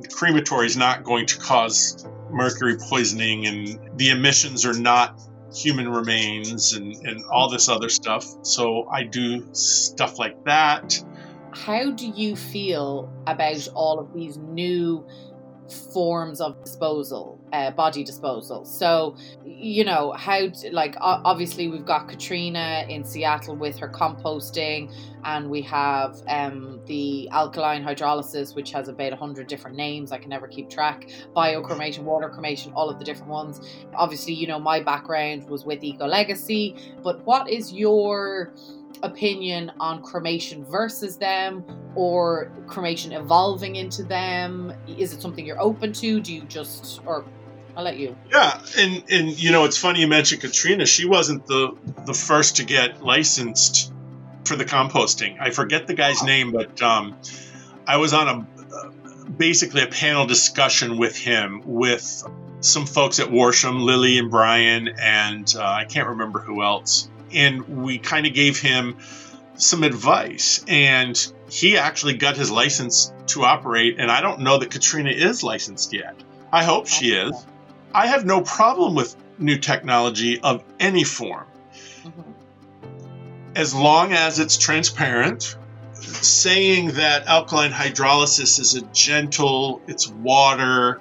the 0.00 0.08
crematory 0.08 0.66
is 0.66 0.76
not 0.76 1.04
going 1.04 1.26
to 1.26 1.38
cause 1.38 2.06
mercury 2.30 2.76
poisoning 2.76 3.46
and 3.46 3.98
the 3.98 4.10
emissions 4.10 4.66
are 4.66 4.74
not 4.74 5.20
human 5.54 5.88
remains 5.88 6.72
and, 6.72 6.94
and 7.06 7.24
all 7.32 7.48
this 7.48 7.68
other 7.68 7.88
stuff. 7.88 8.24
So 8.42 8.88
I 8.90 9.04
do 9.04 9.46
stuff 9.52 10.18
like 10.18 10.44
that. 10.44 11.02
How 11.52 11.92
do 11.92 12.08
you 12.08 12.34
feel 12.34 13.12
about 13.26 13.68
all 13.74 14.00
of 14.00 14.12
these 14.12 14.36
new 14.36 15.06
forms 15.92 16.40
of 16.40 16.62
disposal? 16.64 17.33
Uh, 17.54 17.70
body 17.70 18.02
disposal. 18.02 18.64
So, 18.64 19.16
you 19.44 19.84
know, 19.84 20.10
how, 20.12 20.48
like, 20.72 20.96
obviously, 21.00 21.68
we've 21.68 21.86
got 21.86 22.08
Katrina 22.08 22.84
in 22.88 23.04
Seattle 23.04 23.54
with 23.54 23.78
her 23.78 23.88
composting, 23.88 24.92
and 25.24 25.48
we 25.48 25.62
have 25.62 26.20
um, 26.26 26.80
the 26.86 27.28
alkaline 27.30 27.84
hydrolysis, 27.84 28.56
which 28.56 28.72
has 28.72 28.88
about 28.88 29.12
100 29.12 29.46
different 29.46 29.76
names. 29.76 30.10
I 30.10 30.18
can 30.18 30.30
never 30.30 30.48
keep 30.48 30.68
track. 30.68 31.08
Biocremation, 31.36 32.00
water 32.00 32.28
cremation, 32.28 32.72
all 32.72 32.90
of 32.90 32.98
the 32.98 33.04
different 33.04 33.30
ones. 33.30 33.60
Obviously, 33.94 34.34
you 34.34 34.48
know, 34.48 34.58
my 34.58 34.80
background 34.80 35.48
was 35.48 35.64
with 35.64 35.84
Eco 35.84 36.06
Legacy, 36.06 36.74
but 37.04 37.24
what 37.24 37.48
is 37.48 37.72
your 37.72 38.52
opinion 39.02 39.70
on 39.78 40.02
cremation 40.02 40.64
versus 40.64 41.16
them 41.16 41.64
or 41.94 42.50
cremation 42.66 43.12
evolving 43.12 43.76
into 43.76 44.02
them 44.02 44.72
is 44.86 45.12
it 45.12 45.20
something 45.20 45.44
you're 45.44 45.60
open 45.60 45.92
to 45.92 46.20
do 46.20 46.32
you 46.32 46.42
just 46.42 47.00
or 47.04 47.24
I'll 47.76 47.84
let 47.84 47.96
you. 47.96 48.16
Yeah, 48.30 48.60
and 48.78 49.02
and 49.10 49.42
you 49.42 49.50
know 49.50 49.64
it's 49.64 49.76
funny 49.76 50.00
you 50.00 50.08
mentioned 50.08 50.40
Katrina. 50.40 50.86
She 50.86 51.06
wasn't 51.06 51.46
the 51.46 51.76
the 52.06 52.14
first 52.14 52.56
to 52.56 52.64
get 52.64 53.02
licensed 53.02 53.92
for 54.44 54.56
the 54.56 54.64
composting. 54.64 55.40
I 55.40 55.50
forget 55.50 55.86
the 55.86 55.94
guy's 55.94 56.22
name, 56.22 56.52
but 56.52 56.80
um, 56.82 57.16
I 57.86 57.96
was 57.96 58.12
on 58.12 58.28
a 58.28 58.74
uh, 58.74 58.90
basically 59.36 59.82
a 59.82 59.86
panel 59.86 60.26
discussion 60.26 60.98
with 60.98 61.16
him 61.16 61.62
with 61.64 62.24
some 62.60 62.86
folks 62.86 63.20
at 63.20 63.28
Worsham, 63.28 63.82
Lily 63.82 64.18
and 64.18 64.30
Brian, 64.30 64.88
and 64.88 65.52
uh, 65.56 65.62
I 65.62 65.84
can't 65.84 66.08
remember 66.08 66.38
who 66.38 66.62
else. 66.62 67.08
And 67.32 67.82
we 67.82 67.98
kind 67.98 68.26
of 68.26 68.34
gave 68.34 68.60
him 68.60 68.98
some 69.56 69.82
advice, 69.82 70.64
and 70.68 71.32
he 71.50 71.76
actually 71.76 72.14
got 72.14 72.36
his 72.36 72.50
license 72.50 73.12
to 73.26 73.44
operate. 73.44 73.96
And 73.98 74.10
I 74.10 74.20
don't 74.20 74.40
know 74.40 74.58
that 74.58 74.70
Katrina 74.70 75.10
is 75.10 75.42
licensed 75.42 75.92
yet. 75.92 76.14
I 76.52 76.64
hope 76.64 76.86
she 76.86 77.12
is. 77.12 77.34
I 77.94 78.08
have 78.08 78.24
no 78.24 78.40
problem 78.40 78.96
with 78.96 79.16
new 79.38 79.56
technology 79.56 80.40
of 80.40 80.64
any 80.80 81.04
form. 81.04 81.46
Mm-hmm. 82.02 82.20
As 83.54 83.72
long 83.72 84.12
as 84.12 84.40
it's 84.40 84.58
transparent, 84.58 85.56
saying 85.94 86.88
that 86.92 87.26
alkaline 87.26 87.70
hydrolysis 87.70 88.58
is 88.58 88.74
a 88.74 88.82
gentle, 88.86 89.80
it's 89.86 90.08
water. 90.08 91.00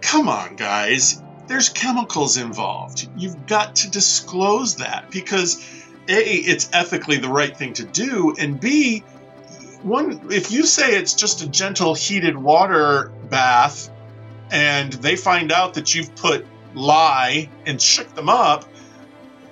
Come 0.00 0.28
on, 0.28 0.56
guys. 0.56 1.22
There's 1.46 1.68
chemicals 1.68 2.38
involved. 2.38 3.06
You've 3.16 3.46
got 3.46 3.76
to 3.76 3.90
disclose 3.90 4.76
that 4.76 5.10
because 5.10 5.58
A, 6.08 6.22
it's 6.22 6.70
ethically 6.72 7.18
the 7.18 7.28
right 7.28 7.54
thing 7.54 7.74
to 7.74 7.84
do, 7.84 8.34
and 8.38 8.58
B, 8.58 9.00
one 9.82 10.32
if 10.32 10.50
you 10.50 10.64
say 10.64 10.96
it's 10.96 11.12
just 11.12 11.42
a 11.42 11.48
gentle 11.48 11.94
heated 11.94 12.38
water 12.38 13.12
bath 13.28 13.90
and 14.54 14.92
they 14.92 15.16
find 15.16 15.50
out 15.50 15.74
that 15.74 15.96
you've 15.96 16.14
put 16.14 16.46
lye 16.74 17.48
and 17.66 17.82
shook 17.82 18.14
them 18.14 18.28
up, 18.28 18.64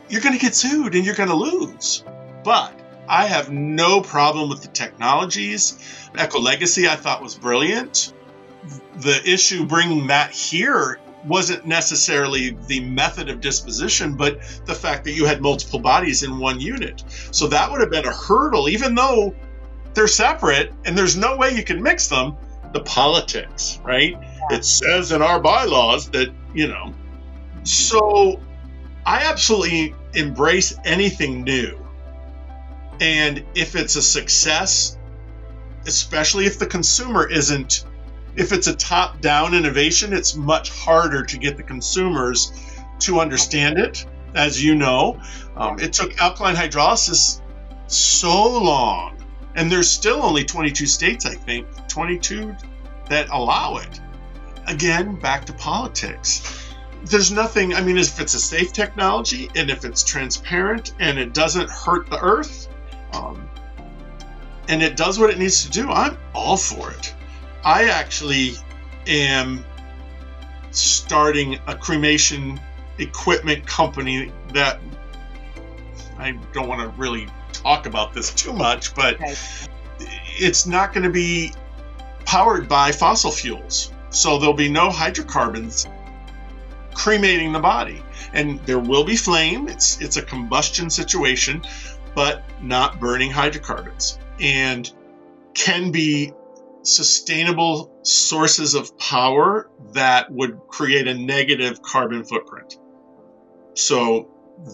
you're 0.08 0.20
going 0.20 0.34
to 0.34 0.40
get 0.40 0.54
sued 0.54 0.94
and 0.94 1.04
you're 1.04 1.16
going 1.16 1.28
to 1.28 1.34
lose. 1.34 2.04
But 2.44 2.78
I 3.08 3.26
have 3.26 3.50
no 3.50 4.00
problem 4.00 4.48
with 4.48 4.62
the 4.62 4.68
technologies. 4.68 5.76
Eco 6.16 6.38
Legacy 6.38 6.86
I 6.88 6.94
thought 6.94 7.20
was 7.20 7.34
brilliant. 7.34 8.12
The 8.98 9.20
issue 9.28 9.66
bringing 9.66 10.06
that 10.06 10.30
here 10.30 11.00
wasn't 11.24 11.66
necessarily 11.66 12.56
the 12.68 12.78
method 12.80 13.28
of 13.28 13.40
disposition, 13.40 14.14
but 14.14 14.38
the 14.66 14.74
fact 14.74 15.02
that 15.04 15.12
you 15.12 15.24
had 15.24 15.42
multiple 15.42 15.80
bodies 15.80 16.22
in 16.22 16.38
one 16.38 16.60
unit. 16.60 17.02
So 17.32 17.48
that 17.48 17.72
would 17.72 17.80
have 17.80 17.90
been 17.90 18.06
a 18.06 18.14
hurdle, 18.14 18.68
even 18.68 18.94
though 18.94 19.34
they're 19.94 20.06
separate 20.06 20.72
and 20.84 20.96
there's 20.96 21.16
no 21.16 21.36
way 21.36 21.50
you 21.50 21.64
can 21.64 21.82
mix 21.82 22.06
them. 22.06 22.36
The 22.72 22.80
politics, 22.80 23.80
right? 23.84 24.16
It 24.50 24.64
says 24.64 25.12
in 25.12 25.22
our 25.22 25.40
bylaws 25.40 26.10
that, 26.10 26.32
you 26.54 26.68
know. 26.68 26.94
So 27.64 28.40
I 29.06 29.24
absolutely 29.24 29.94
embrace 30.14 30.76
anything 30.84 31.42
new. 31.42 31.78
And 33.00 33.44
if 33.54 33.74
it's 33.74 33.96
a 33.96 34.02
success, 34.02 34.98
especially 35.86 36.46
if 36.46 36.58
the 36.58 36.66
consumer 36.66 37.28
isn't, 37.28 37.84
if 38.36 38.52
it's 38.52 38.66
a 38.66 38.74
top 38.74 39.20
down 39.20 39.54
innovation, 39.54 40.12
it's 40.12 40.34
much 40.34 40.70
harder 40.70 41.24
to 41.24 41.38
get 41.38 41.56
the 41.56 41.62
consumers 41.62 42.52
to 43.00 43.20
understand 43.20 43.78
it. 43.78 44.06
As 44.34 44.62
you 44.62 44.74
know, 44.74 45.20
um, 45.56 45.78
it 45.78 45.92
took 45.92 46.18
alkaline 46.18 46.56
hydrolysis 46.56 47.42
so 47.86 48.58
long, 48.62 49.22
and 49.56 49.70
there's 49.70 49.90
still 49.90 50.22
only 50.22 50.44
22 50.44 50.86
states, 50.86 51.26
I 51.26 51.34
think, 51.34 51.66
22 51.88 52.54
that 53.10 53.28
allow 53.28 53.76
it 53.76 54.00
again, 54.66 55.16
back 55.16 55.44
to 55.46 55.52
politics. 55.52 56.74
There's 57.04 57.32
nothing, 57.32 57.74
I 57.74 57.80
mean, 57.80 57.98
if 57.98 58.20
it's 58.20 58.34
a 58.34 58.40
safe 58.40 58.72
technology 58.72 59.50
and 59.56 59.70
if 59.70 59.84
it's 59.84 60.04
transparent 60.04 60.94
and 61.00 61.18
it 61.18 61.34
doesn't 61.34 61.68
hurt 61.68 62.08
the 62.08 62.20
earth, 62.20 62.68
um, 63.12 63.48
and 64.68 64.82
it 64.82 64.96
does 64.96 65.18
what 65.18 65.30
it 65.30 65.38
needs 65.38 65.64
to 65.64 65.70
do, 65.70 65.90
I'm 65.90 66.16
all 66.34 66.56
for 66.56 66.90
it. 66.92 67.14
I 67.64 67.88
actually 67.88 68.54
am 69.06 69.64
starting 70.70 71.58
a 71.66 71.76
cremation 71.76 72.60
equipment 72.98 73.66
company 73.66 74.32
that 74.52 74.80
I 76.18 76.32
don't 76.52 76.68
want 76.68 76.80
to 76.80 76.88
really 77.00 77.26
talk 77.52 77.86
about 77.86 78.14
this 78.14 78.32
too 78.32 78.52
much, 78.52 78.94
but 78.94 79.14
okay. 79.16 79.34
it's 80.38 80.66
not 80.66 80.92
going 80.92 81.04
to 81.04 81.10
be 81.10 81.52
powered 82.24 82.68
by 82.68 82.92
fossil 82.92 83.30
fuels. 83.30 83.92
So 84.12 84.38
there'll 84.38 84.54
be 84.54 84.68
no 84.68 84.90
hydrocarbons 84.90 85.86
cremating 86.94 87.52
the 87.52 87.60
body. 87.60 88.02
And 88.32 88.60
there 88.60 88.78
will 88.78 89.04
be 89.04 89.16
flame. 89.16 89.68
It's 89.68 90.00
it's 90.00 90.16
a 90.16 90.22
combustion 90.22 90.90
situation, 90.90 91.62
but 92.14 92.44
not 92.62 93.00
burning 93.00 93.30
hydrocarbons. 93.30 94.18
And 94.40 94.90
can 95.54 95.90
be 95.90 96.32
sustainable 96.82 97.92
sources 98.02 98.74
of 98.74 98.96
power 98.98 99.70
that 99.92 100.30
would 100.30 100.58
create 100.68 101.06
a 101.06 101.14
negative 101.14 101.82
carbon 101.82 102.24
footprint. 102.24 102.78
So 103.74 104.28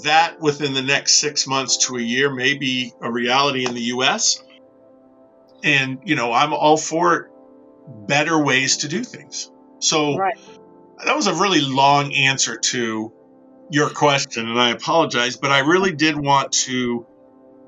that 0.04 0.40
within 0.40 0.74
the 0.74 0.82
next 0.82 1.20
six 1.20 1.46
months 1.46 1.86
to 1.86 1.96
a 1.96 2.00
year 2.00 2.32
may 2.32 2.54
be 2.54 2.92
a 3.00 3.10
reality 3.10 3.66
in 3.66 3.74
the 3.74 3.82
US. 3.82 4.42
And, 5.62 5.98
you 6.04 6.14
know, 6.14 6.32
I'm 6.32 6.52
all 6.52 6.76
for 6.76 7.30
better 7.88 8.42
ways 8.42 8.78
to 8.78 8.88
do 8.88 9.02
things. 9.02 9.50
So 9.80 10.16
right. 10.16 10.38
that 11.04 11.16
was 11.16 11.26
a 11.26 11.34
really 11.34 11.60
long 11.60 12.12
answer 12.12 12.56
to 12.56 13.12
your 13.70 13.90
question, 13.90 14.48
and 14.48 14.58
I 14.58 14.70
apologize, 14.70 15.36
but 15.36 15.50
I 15.50 15.60
really 15.60 15.92
did 15.92 16.16
want 16.16 16.52
to 16.52 17.06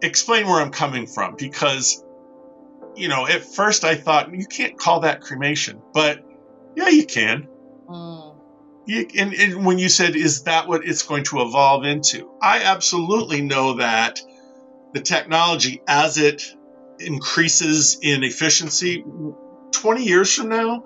explain 0.02 0.46
where 0.46 0.60
I'm 0.60 0.70
coming 0.70 1.06
from 1.06 1.36
because, 1.36 2.02
you 2.96 3.08
know, 3.08 3.26
at 3.26 3.44
first 3.44 3.84
I 3.84 3.94
thought 3.94 4.34
you 4.34 4.46
can't 4.46 4.78
call 4.78 5.00
that 5.00 5.20
cremation, 5.20 5.82
but 5.92 6.24
yeah, 6.74 6.88
you 6.88 7.04
can. 7.04 7.48
Mm. 7.88 8.36
You, 8.86 9.06
and, 9.18 9.34
and 9.34 9.66
when 9.66 9.78
you 9.78 9.88
said, 9.88 10.16
is 10.16 10.44
that 10.44 10.68
what 10.68 10.86
it's 10.86 11.02
going 11.02 11.24
to 11.24 11.40
evolve 11.42 11.84
into? 11.84 12.30
I 12.40 12.62
absolutely 12.62 13.42
know 13.42 13.74
that 13.74 14.20
the 14.94 15.00
technology, 15.00 15.82
as 15.86 16.18
it 16.18 16.42
increases 16.98 17.98
in 18.00 18.24
efficiency, 18.24 19.04
20 19.72 20.04
years 20.04 20.34
from 20.34 20.48
now, 20.48 20.84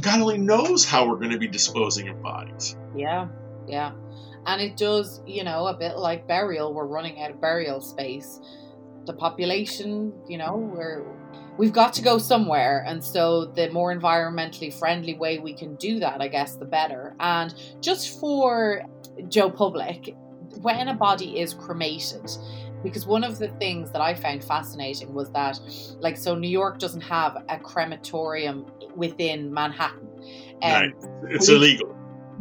God 0.00 0.20
only 0.20 0.38
knows 0.38 0.84
how 0.84 1.08
we're 1.08 1.16
going 1.16 1.30
to 1.30 1.38
be 1.38 1.48
disposing 1.48 2.08
of 2.08 2.22
bodies. 2.22 2.76
Yeah, 2.94 3.28
yeah. 3.66 3.92
And 4.46 4.60
it 4.60 4.76
does, 4.76 5.20
you 5.26 5.44
know, 5.44 5.66
a 5.66 5.74
bit 5.74 5.96
like 5.96 6.26
burial, 6.26 6.72
we're 6.72 6.86
running 6.86 7.22
out 7.22 7.30
of 7.30 7.40
burial 7.40 7.80
space. 7.80 8.40
The 9.06 9.12
population, 9.12 10.12
you 10.28 10.38
know, 10.38 10.56
we're 10.56 11.04
we've 11.58 11.72
got 11.72 11.92
to 11.92 12.02
go 12.02 12.18
somewhere 12.18 12.84
and 12.86 13.04
so 13.04 13.44
the 13.44 13.68
more 13.70 13.94
environmentally 13.94 14.72
friendly 14.72 15.14
way 15.14 15.38
we 15.40 15.52
can 15.52 15.74
do 15.74 15.98
that 15.98 16.20
i 16.20 16.28
guess 16.28 16.54
the 16.54 16.64
better 16.64 17.14
and 17.18 17.52
just 17.80 18.20
for 18.20 18.82
joe 19.28 19.50
public 19.50 20.14
when 20.62 20.88
a 20.88 20.94
body 20.94 21.40
is 21.40 21.52
cremated 21.52 22.30
because 22.82 23.06
one 23.06 23.24
of 23.24 23.38
the 23.38 23.48
things 23.48 23.90
that 23.92 24.00
I 24.00 24.14
found 24.14 24.44
fascinating 24.44 25.12
was 25.14 25.30
that, 25.32 25.60
like, 26.00 26.16
so 26.16 26.34
New 26.34 26.48
York 26.48 26.78
doesn't 26.78 27.00
have 27.02 27.44
a 27.48 27.58
crematorium 27.58 28.66
within 28.94 29.52
Manhattan. 29.52 30.08
Um. 30.62 30.94
It's 31.28 31.48
illegal. 31.48 31.94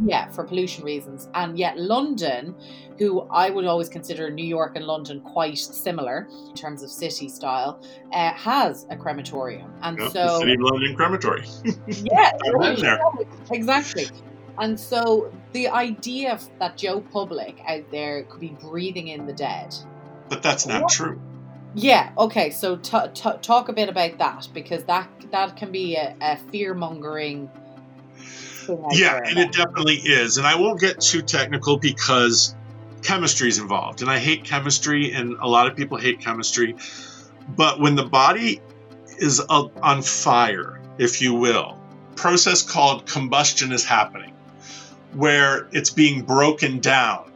Yeah, 0.06 0.30
for 0.30 0.44
pollution 0.44 0.84
reasons. 0.84 1.28
And 1.34 1.58
yet, 1.58 1.80
London, 1.80 2.56
who 3.00 3.22
I 3.32 3.50
would 3.50 3.66
always 3.66 3.90
consider 3.90 4.30
New 4.30 4.46
York 4.46 4.76
and 4.76 4.86
London 4.86 5.22
quite 5.22 5.58
similar 5.58 6.28
in 6.50 6.54
terms 6.54 6.84
of 6.84 6.92
city 6.92 7.30
style, 7.30 7.82
uh, 8.14 8.32
has 8.34 8.86
a 8.92 8.96
crematorium. 8.96 9.74
And 9.82 9.98
yep, 9.98 10.12
so. 10.12 10.24
The 10.24 10.40
City 10.40 10.54
of 10.54 10.62
London 10.62 10.96
Crematory. 10.96 11.46
yeah, 11.88 12.32
right, 12.54 13.28
exactly. 13.52 14.08
And 14.60 14.80
so 14.80 15.32
the 15.54 15.68
idea 15.68 16.40
that 16.60 16.78
Joe 16.78 17.02
Public 17.02 17.60
out 17.68 17.90
there 17.92 18.24
could 18.24 18.42
be 18.42 18.56
breathing 18.60 19.10
in 19.10 19.26
the 19.26 19.34
dead 19.34 19.76
but 20.30 20.44
that's 20.44 20.66
not 20.66 20.84
what? 20.84 20.92
true. 20.92 21.22
Yeah. 21.74 22.12
Okay. 22.18 22.50
So 22.50 22.78
t- 22.78 22.98
t- 23.14 23.30
talk 23.42 23.70
a 23.70 23.74
bit 23.74 23.90
about 23.90 24.18
that 24.18 24.48
because 24.54 24.84
that 24.86 25.10
that 25.32 25.58
can 25.58 25.72
be 25.72 25.96
a, 25.96 26.16
a 26.22 26.38
fear 26.38 26.74
mongering. 26.74 27.50
yeah, 28.92 29.22
and 29.24 29.38
it 29.38 29.52
definitely 29.54 29.96
is. 29.96 30.38
And 30.38 30.48
I 30.48 30.56
won't 30.56 30.80
get 30.80 31.00
too 31.00 31.22
technical 31.22 31.78
because 31.78 32.56
chemistry 33.04 33.48
is 33.48 33.60
involved. 33.60 34.02
And 34.02 34.10
I 34.10 34.20
hate 34.20 34.44
chemistry, 34.44 35.14
and 35.14 35.38
a 35.40 35.48
lot 35.48 35.68
of 35.68 35.76
people 35.76 35.98
hate 35.98 36.20
chemistry. 36.20 36.76
But 37.56 37.80
when 37.80 37.96
the 37.96 38.06
body 38.06 38.62
is 39.20 39.40
on 39.40 40.02
fire, 40.02 40.82
if 40.98 41.22
you 41.22 41.34
will, 41.34 41.78
process 42.16 42.62
called 42.62 43.06
combustion 43.06 43.72
is 43.72 43.86
happening, 43.86 44.34
where 45.14 45.68
it's 45.72 45.90
being 45.90 46.24
broken 46.24 46.80
down. 46.80 47.32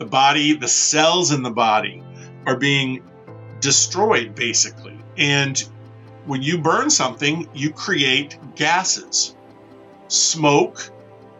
The 0.00 0.06
body, 0.06 0.54
the 0.54 0.66
cells 0.66 1.30
in 1.30 1.42
the 1.42 1.50
body 1.50 2.02
are 2.46 2.56
being 2.56 3.02
destroyed 3.60 4.34
basically. 4.34 4.98
And 5.18 5.62
when 6.24 6.42
you 6.42 6.56
burn 6.56 6.88
something, 6.88 7.46
you 7.52 7.70
create 7.70 8.38
gases, 8.54 9.36
smoke 10.08 10.90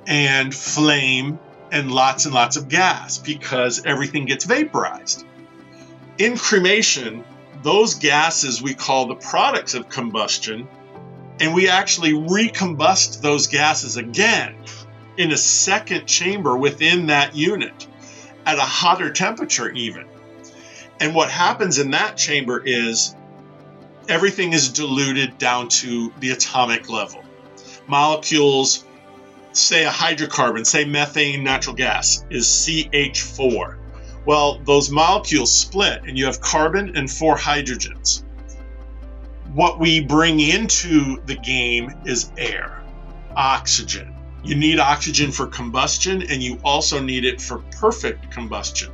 and 0.07 0.55
flame 0.55 1.38
and 1.73 1.90
lots 1.90 2.26
and 2.26 2.35
lots 2.35 2.59
of 2.59 2.69
gas 2.69 3.17
because 3.17 3.83
everything 3.87 4.26
gets 4.26 4.45
vaporized. 4.45 5.25
In 6.19 6.37
cremation, 6.37 7.25
those 7.62 7.95
gases 7.95 8.61
we 8.61 8.75
call 8.75 9.07
the 9.07 9.14
products 9.14 9.73
of 9.73 9.88
combustion, 9.88 10.69
and 11.40 11.55
we 11.55 11.67
actually 11.67 12.12
recombust 12.12 13.23
those 13.23 13.47
gases 13.47 13.97
again 13.97 14.55
in 15.17 15.33
a 15.33 15.37
second 15.38 16.05
chamber 16.05 16.59
within 16.59 17.07
that 17.07 17.35
unit 17.35 17.87
at 18.47 18.59
a 18.59 18.62
hotter 18.62 19.12
temperature, 19.12 19.70
even. 19.70 20.06
And 21.00 21.14
what 21.14 21.30
happens 21.30 21.78
in 21.78 21.92
that 21.92 22.16
chamber 22.16 22.62
is 22.64 23.14
everything 24.09 24.52
is 24.52 24.68
diluted 24.70 25.38
down 25.38 25.68
to 25.68 26.12
the 26.20 26.30
atomic 26.30 26.90
level. 26.90 27.25
Molecules, 27.87 28.85
say 29.52 29.85
a 29.85 29.90
hydrocarbon, 29.90 30.66
say 30.66 30.85
methane 30.85 31.42
natural 31.42 31.75
gas, 31.75 32.25
is 32.30 32.47
CH4. 32.47 33.76
Well, 34.26 34.61
those 34.64 34.90
molecules 34.90 35.52
split 35.52 36.02
and 36.06 36.18
you 36.18 36.26
have 36.26 36.40
carbon 36.40 36.97
and 36.97 37.11
four 37.11 37.37
hydrogens. 37.37 38.23
What 39.54 39.80
we 39.80 40.00
bring 40.00 40.38
into 40.38 41.20
the 41.26 41.35
game 41.35 41.94
is 42.04 42.30
air, 42.37 42.82
oxygen. 43.35 44.14
You 44.42 44.54
need 44.54 44.78
oxygen 44.78 45.30
for 45.30 45.47
combustion 45.47 46.23
and 46.23 46.42
you 46.42 46.59
also 46.64 47.00
need 47.00 47.25
it 47.25 47.40
for 47.40 47.59
perfect 47.78 48.30
combustion. 48.30 48.90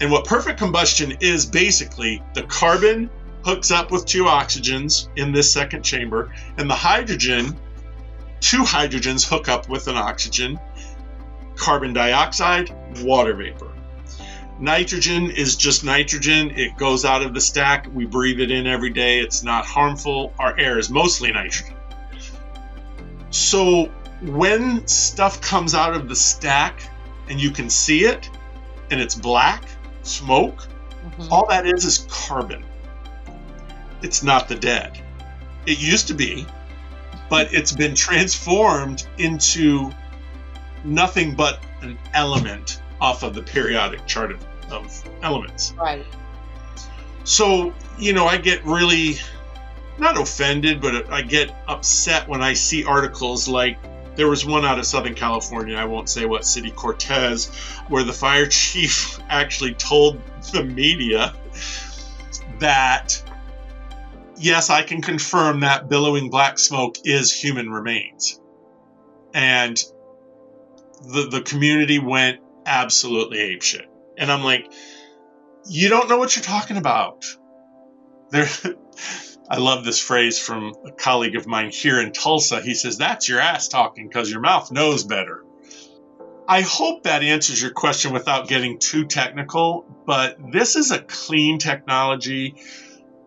And 0.00 0.10
what 0.10 0.24
perfect 0.24 0.58
combustion 0.58 1.16
is 1.20 1.46
basically 1.46 2.22
the 2.34 2.42
carbon 2.44 3.10
hooks 3.44 3.70
up 3.70 3.90
with 3.90 4.06
two 4.06 4.24
oxygens 4.24 5.08
in 5.16 5.32
this 5.32 5.52
second 5.52 5.82
chamber, 5.82 6.32
and 6.56 6.70
the 6.70 6.74
hydrogen, 6.74 7.56
two 8.40 8.62
hydrogens 8.62 9.28
hook 9.28 9.48
up 9.48 9.68
with 9.68 9.88
an 9.88 9.96
oxygen, 9.96 10.58
carbon 11.56 11.92
dioxide, 11.92 12.74
water 13.02 13.34
vapor. 13.34 13.70
Nitrogen 14.60 15.30
is 15.30 15.56
just 15.56 15.84
nitrogen. 15.84 16.50
It 16.50 16.76
goes 16.76 17.04
out 17.04 17.22
of 17.22 17.34
the 17.34 17.40
stack. 17.40 17.88
We 17.92 18.04
breathe 18.04 18.40
it 18.40 18.50
in 18.50 18.66
every 18.66 18.90
day. 18.90 19.18
It's 19.18 19.42
not 19.42 19.64
harmful. 19.64 20.32
Our 20.38 20.56
air 20.58 20.78
is 20.78 20.88
mostly 20.88 21.32
nitrogen. 21.32 21.74
So 23.30 23.90
when 24.22 24.86
stuff 24.86 25.40
comes 25.40 25.74
out 25.74 25.94
of 25.94 26.08
the 26.08 26.16
stack 26.16 26.88
and 27.28 27.40
you 27.40 27.50
can 27.50 27.68
see 27.68 28.04
it 28.04 28.30
and 28.90 29.00
it's 29.00 29.14
black, 29.14 29.64
smoke, 30.02 30.66
Mhm. 31.18 31.30
all 31.30 31.46
that 31.48 31.66
is 31.66 31.84
is 31.84 32.06
carbon. 32.08 32.64
It's 34.02 34.22
not 34.22 34.48
the 34.48 34.54
dead. 34.54 35.00
It 35.66 35.78
used 35.80 36.06
to 36.08 36.14
be, 36.14 36.46
but 37.28 37.52
it's 37.52 37.72
been 37.72 37.94
transformed 37.94 39.06
into 39.18 39.90
nothing 40.84 41.34
but 41.34 41.60
an 41.82 41.98
element 42.14 42.80
off 43.00 43.22
of 43.22 43.34
the 43.34 43.42
periodic 43.42 44.06
chart 44.06 44.30
of, 44.32 44.44
of 44.70 45.04
elements. 45.22 45.72
Right. 45.76 46.06
So, 47.24 47.72
you 47.98 48.12
know, 48.12 48.26
I 48.26 48.36
get 48.36 48.64
really 48.64 49.18
not 49.98 50.20
offended, 50.20 50.80
but 50.80 51.10
I 51.12 51.22
get 51.22 51.54
upset 51.68 52.28
when 52.28 52.42
I 52.42 52.52
see 52.52 52.84
articles 52.84 53.48
like 53.48 53.78
there 54.14 54.28
was 54.28 54.44
one 54.44 54.64
out 54.64 54.78
of 54.78 54.86
Southern 54.86 55.14
California, 55.14 55.76
I 55.76 55.86
won't 55.86 56.08
say 56.08 56.26
what 56.26 56.44
city, 56.44 56.70
Cortez, 56.70 57.46
where 57.88 58.04
the 58.04 58.12
fire 58.12 58.46
chief 58.50 59.20
actually 59.28 59.74
told 59.74 60.20
the 60.52 60.64
media 60.64 61.34
that 62.58 63.22
yes, 64.36 64.70
I 64.70 64.82
can 64.82 65.00
confirm 65.00 65.60
that 65.60 65.88
billowing 65.88 66.30
black 66.30 66.58
smoke 66.58 66.96
is 67.04 67.32
human 67.32 67.70
remains. 67.70 68.40
And 69.32 69.82
the 71.02 71.28
the 71.28 71.42
community 71.42 71.98
went 71.98 72.40
absolutely 72.66 73.38
apeshit. 73.38 73.86
And 74.18 74.30
I'm 74.30 74.42
like, 74.42 74.70
you 75.68 75.88
don't 75.88 76.08
know 76.08 76.18
what 76.18 76.36
you're 76.36 76.44
talking 76.44 76.76
about. 76.76 77.24
There 78.30 78.48
I 79.52 79.58
love 79.58 79.84
this 79.84 80.00
phrase 80.00 80.38
from 80.38 80.72
a 80.86 80.92
colleague 80.92 81.36
of 81.36 81.46
mine 81.46 81.70
here 81.70 82.00
in 82.00 82.12
Tulsa. 82.12 82.62
He 82.62 82.72
says, 82.74 82.96
That's 82.96 83.28
your 83.28 83.38
ass 83.38 83.68
talking 83.68 84.08
because 84.08 84.30
your 84.30 84.40
mouth 84.40 84.72
knows 84.72 85.04
better. 85.04 85.44
I 86.48 86.62
hope 86.62 87.02
that 87.02 87.22
answers 87.22 87.60
your 87.60 87.70
question 87.70 88.14
without 88.14 88.48
getting 88.48 88.78
too 88.78 89.04
technical, 89.04 89.84
but 90.06 90.38
this 90.50 90.74
is 90.74 90.90
a 90.90 91.02
clean 91.02 91.58
technology. 91.58 92.54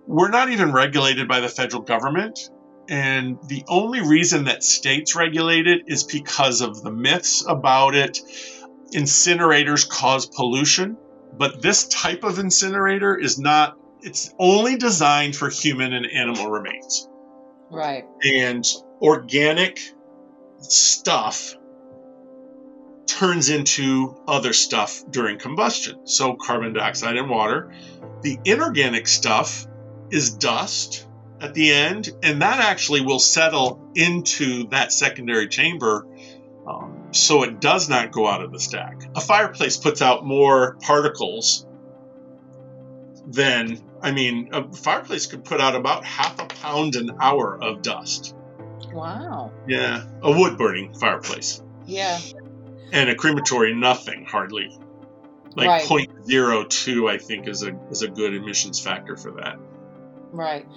We're 0.08 0.32
not 0.32 0.50
even 0.50 0.74
regulated 0.74 1.28
by 1.28 1.42
the 1.42 1.48
federal 1.48 1.84
government. 1.84 2.50
And 2.90 3.38
the 3.48 3.64
only 3.68 4.02
reason 4.02 4.46
that 4.46 4.64
states 4.64 5.16
regulate 5.16 5.68
it 5.68 5.84
is 5.86 6.04
because 6.04 6.62
of 6.62 6.82
the 6.82 6.92
myths 6.92 7.46
about 7.48 7.94
it. 7.94 8.20
Incinerators 8.96 9.88
cause 9.88 10.26
pollution, 10.26 10.98
but 11.38 11.62
this 11.62 11.88
type 11.88 12.24
of 12.24 12.40
incinerator 12.40 13.16
is 13.16 13.38
not, 13.38 13.78
it's 14.06 14.34
only 14.38 14.78
designed 14.78 15.36
for 15.36 15.50
human 15.50 15.92
and 15.92 16.06
animal 16.06 16.50
remains. 16.50 17.10
Right. 17.72 18.06
And 18.24 18.64
organic 19.02 19.82
stuff 20.60 21.56
turns 23.08 23.50
into 23.50 24.16
other 24.28 24.54
stuff 24.54 25.02
during 25.10 25.40
combustion. 25.40 26.06
So, 26.08 26.36
carbon 26.36 26.74
dioxide 26.74 27.18
and 27.18 27.30
water. 27.30 27.74
The 28.22 28.38
inorganic 28.46 29.08
stuff 29.08 29.66
is 30.12 30.36
dust 30.36 31.08
at 31.42 31.54
the 31.54 31.72
end, 31.72 32.10
and 32.24 32.42
that 32.42 32.60
actually 32.60 33.02
will 33.02 33.20
settle 33.20 33.92
into 33.96 34.68
that 34.70 34.92
secondary 34.92 35.48
chamber. 35.48 36.08
Um, 36.68 37.08
so 37.12 37.44
it 37.44 37.60
does 37.60 37.90
not 37.90 38.12
go 38.12 38.28
out 38.28 38.44
of 38.44 38.52
the 38.52 38.60
stack. 38.60 39.02
A 39.16 39.22
fireplace 39.22 39.78
puts 39.78 40.02
out 40.02 40.26
more 40.26 40.78
particles 40.82 41.66
than, 43.28 43.82
I 44.02 44.12
mean, 44.12 44.50
a 44.54 44.72
fireplace 44.72 45.26
could 45.28 45.44
put 45.44 45.62
out 45.62 45.76
about 45.76 46.06
half 46.06 46.40
a 46.42 46.46
pound 46.46 46.96
an 46.96 47.12
hour 47.20 47.62
of 47.62 47.82
dust. 47.82 48.36
Wow. 48.94 49.52
Yeah, 49.68 50.06
a 50.22 50.32
wood 50.32 50.58
burning 50.58 50.94
fireplace. 50.94 51.62
Yeah. 51.86 52.20
And 52.92 53.10
a 53.10 53.16
crematory, 53.16 53.74
nothing 53.74 54.26
hardly. 54.26 54.78
Like 55.56 55.68
Right. 55.68 55.84
0.02, 55.84 57.10
I 57.10 57.18
think, 57.18 57.48
is 57.48 57.64
a 57.64 57.78
is 57.90 58.02
a 58.02 58.08
good 58.08 58.34
emissions 58.34 58.80
factor 58.80 59.16
for 59.16 59.32
that. 59.34 59.58
Right. 60.32 60.68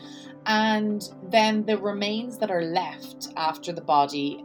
And 0.47 1.03
then 1.25 1.65
the 1.67 1.77
remains 1.77 2.39
that 2.39 2.51
are 2.51 2.63
left 2.63 3.29
after 3.37 3.73
the 3.73 3.81
body 3.81 4.45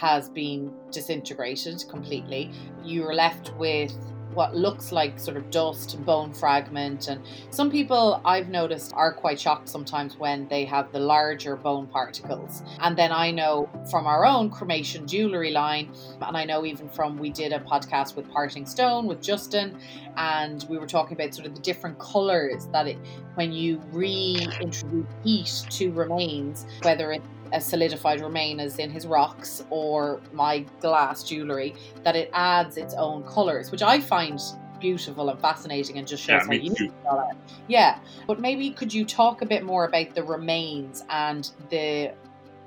has 0.00 0.28
been 0.28 0.72
disintegrated 0.90 1.84
completely, 1.88 2.50
you're 2.82 3.14
left 3.14 3.54
with 3.56 3.94
what 4.34 4.54
looks 4.54 4.92
like 4.92 5.18
sort 5.18 5.36
of 5.36 5.50
dust 5.50 5.94
and 5.94 6.04
bone 6.04 6.32
fragment. 6.32 7.08
And 7.08 7.22
some 7.50 7.70
people 7.70 8.20
I've 8.24 8.48
noticed 8.48 8.92
are 8.94 9.12
quite 9.12 9.40
shocked 9.40 9.68
sometimes 9.68 10.18
when 10.18 10.48
they 10.48 10.64
have 10.64 10.92
the 10.92 10.98
larger 10.98 11.56
bone 11.56 11.86
particles. 11.86 12.62
And 12.80 12.96
then 12.96 13.12
I 13.12 13.30
know 13.30 13.68
from 13.90 14.06
our 14.06 14.26
own 14.26 14.50
cremation 14.50 15.06
jewelry 15.06 15.50
line, 15.50 15.90
and 16.20 16.36
I 16.36 16.44
know 16.44 16.64
even 16.64 16.88
from 16.88 17.18
we 17.18 17.30
did 17.30 17.52
a 17.52 17.60
podcast 17.60 18.16
with 18.16 18.28
Parting 18.30 18.66
Stone 18.66 19.06
with 19.06 19.22
Justin, 19.22 19.78
and 20.16 20.64
we 20.68 20.78
were 20.78 20.86
talking 20.86 21.16
about 21.16 21.34
sort 21.34 21.46
of 21.46 21.54
the 21.54 21.60
different 21.60 21.98
colors 21.98 22.66
that 22.72 22.86
it 22.86 22.98
when 23.34 23.52
you 23.52 23.80
reintroduce 23.92 25.06
heat 25.24 25.64
to 25.70 25.90
remains, 25.92 26.66
whether 26.82 27.12
it's 27.12 27.26
a 27.54 27.60
solidified 27.60 28.20
remain 28.20 28.60
as 28.60 28.78
in 28.78 28.90
his 28.90 29.06
rocks 29.06 29.64
or 29.70 30.20
my 30.32 30.60
glass 30.80 31.22
jewellery, 31.22 31.74
that 32.02 32.16
it 32.16 32.30
adds 32.32 32.76
its 32.76 32.94
own 32.94 33.22
colours, 33.24 33.70
which 33.70 33.82
I 33.82 34.00
find 34.00 34.40
beautiful 34.80 35.30
and 35.30 35.40
fascinating 35.40 35.98
and 35.98 36.06
just 36.06 36.22
shows 36.22 36.42
Yeah, 36.42 36.46
how 36.46 36.52
unique 36.52 36.92
they 37.02 37.08
are. 37.08 37.30
Yeah. 37.68 37.98
But 38.26 38.40
maybe 38.40 38.70
could 38.70 38.92
you 38.92 39.04
talk 39.04 39.40
a 39.40 39.46
bit 39.46 39.64
more 39.64 39.86
about 39.86 40.14
the 40.14 40.22
remains 40.22 41.04
and 41.08 41.50
the 41.70 42.12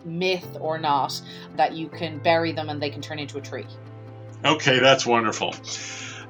myth 0.06 0.58
or 0.60 0.80
not 0.80 1.22
that 1.56 1.74
you 1.74 1.90
can 1.90 2.20
bury 2.20 2.52
them 2.52 2.70
and 2.70 2.82
they 2.82 2.90
can 2.90 3.02
turn 3.02 3.20
into 3.20 3.38
a 3.38 3.42
tree? 3.42 3.68
Okay, 4.46 4.80
that's 4.80 5.06
wonderful. 5.06 5.54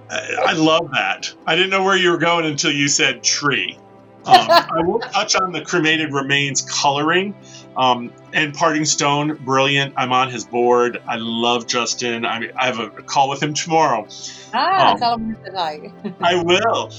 I, 0.09 0.35
I 0.47 0.53
love 0.53 0.89
that. 0.93 1.33
I 1.45 1.55
didn't 1.55 1.69
know 1.69 1.83
where 1.83 1.97
you 1.97 2.11
were 2.11 2.17
going 2.17 2.45
until 2.45 2.71
you 2.71 2.87
said 2.87 3.23
tree. 3.23 3.77
Um, 4.25 4.47
I 4.49 4.81
will 4.81 4.99
touch 4.99 5.35
on 5.35 5.51
the 5.51 5.61
cremated 5.61 6.13
remains 6.13 6.61
coloring. 6.61 7.35
Um, 7.77 8.11
and 8.33 8.55
Parting 8.55 8.85
Stone, 8.85 9.35
brilliant. 9.45 9.93
I'm 9.95 10.11
on 10.11 10.31
his 10.31 10.43
board. 10.45 10.99
I 11.07 11.17
love 11.17 11.67
Justin. 11.67 12.25
I, 12.25 12.39
mean, 12.39 12.51
I 12.57 12.65
have 12.65 12.79
a, 12.79 12.89
call 12.89 13.29
with 13.29 13.41
him 13.41 13.53
tomorrow. 13.53 14.07
Ah, 14.53 14.93
um, 14.93 14.97
tell 14.97 15.17
him 15.17 15.37
I. 15.55 15.91
I 16.19 16.43
will. 16.43 16.91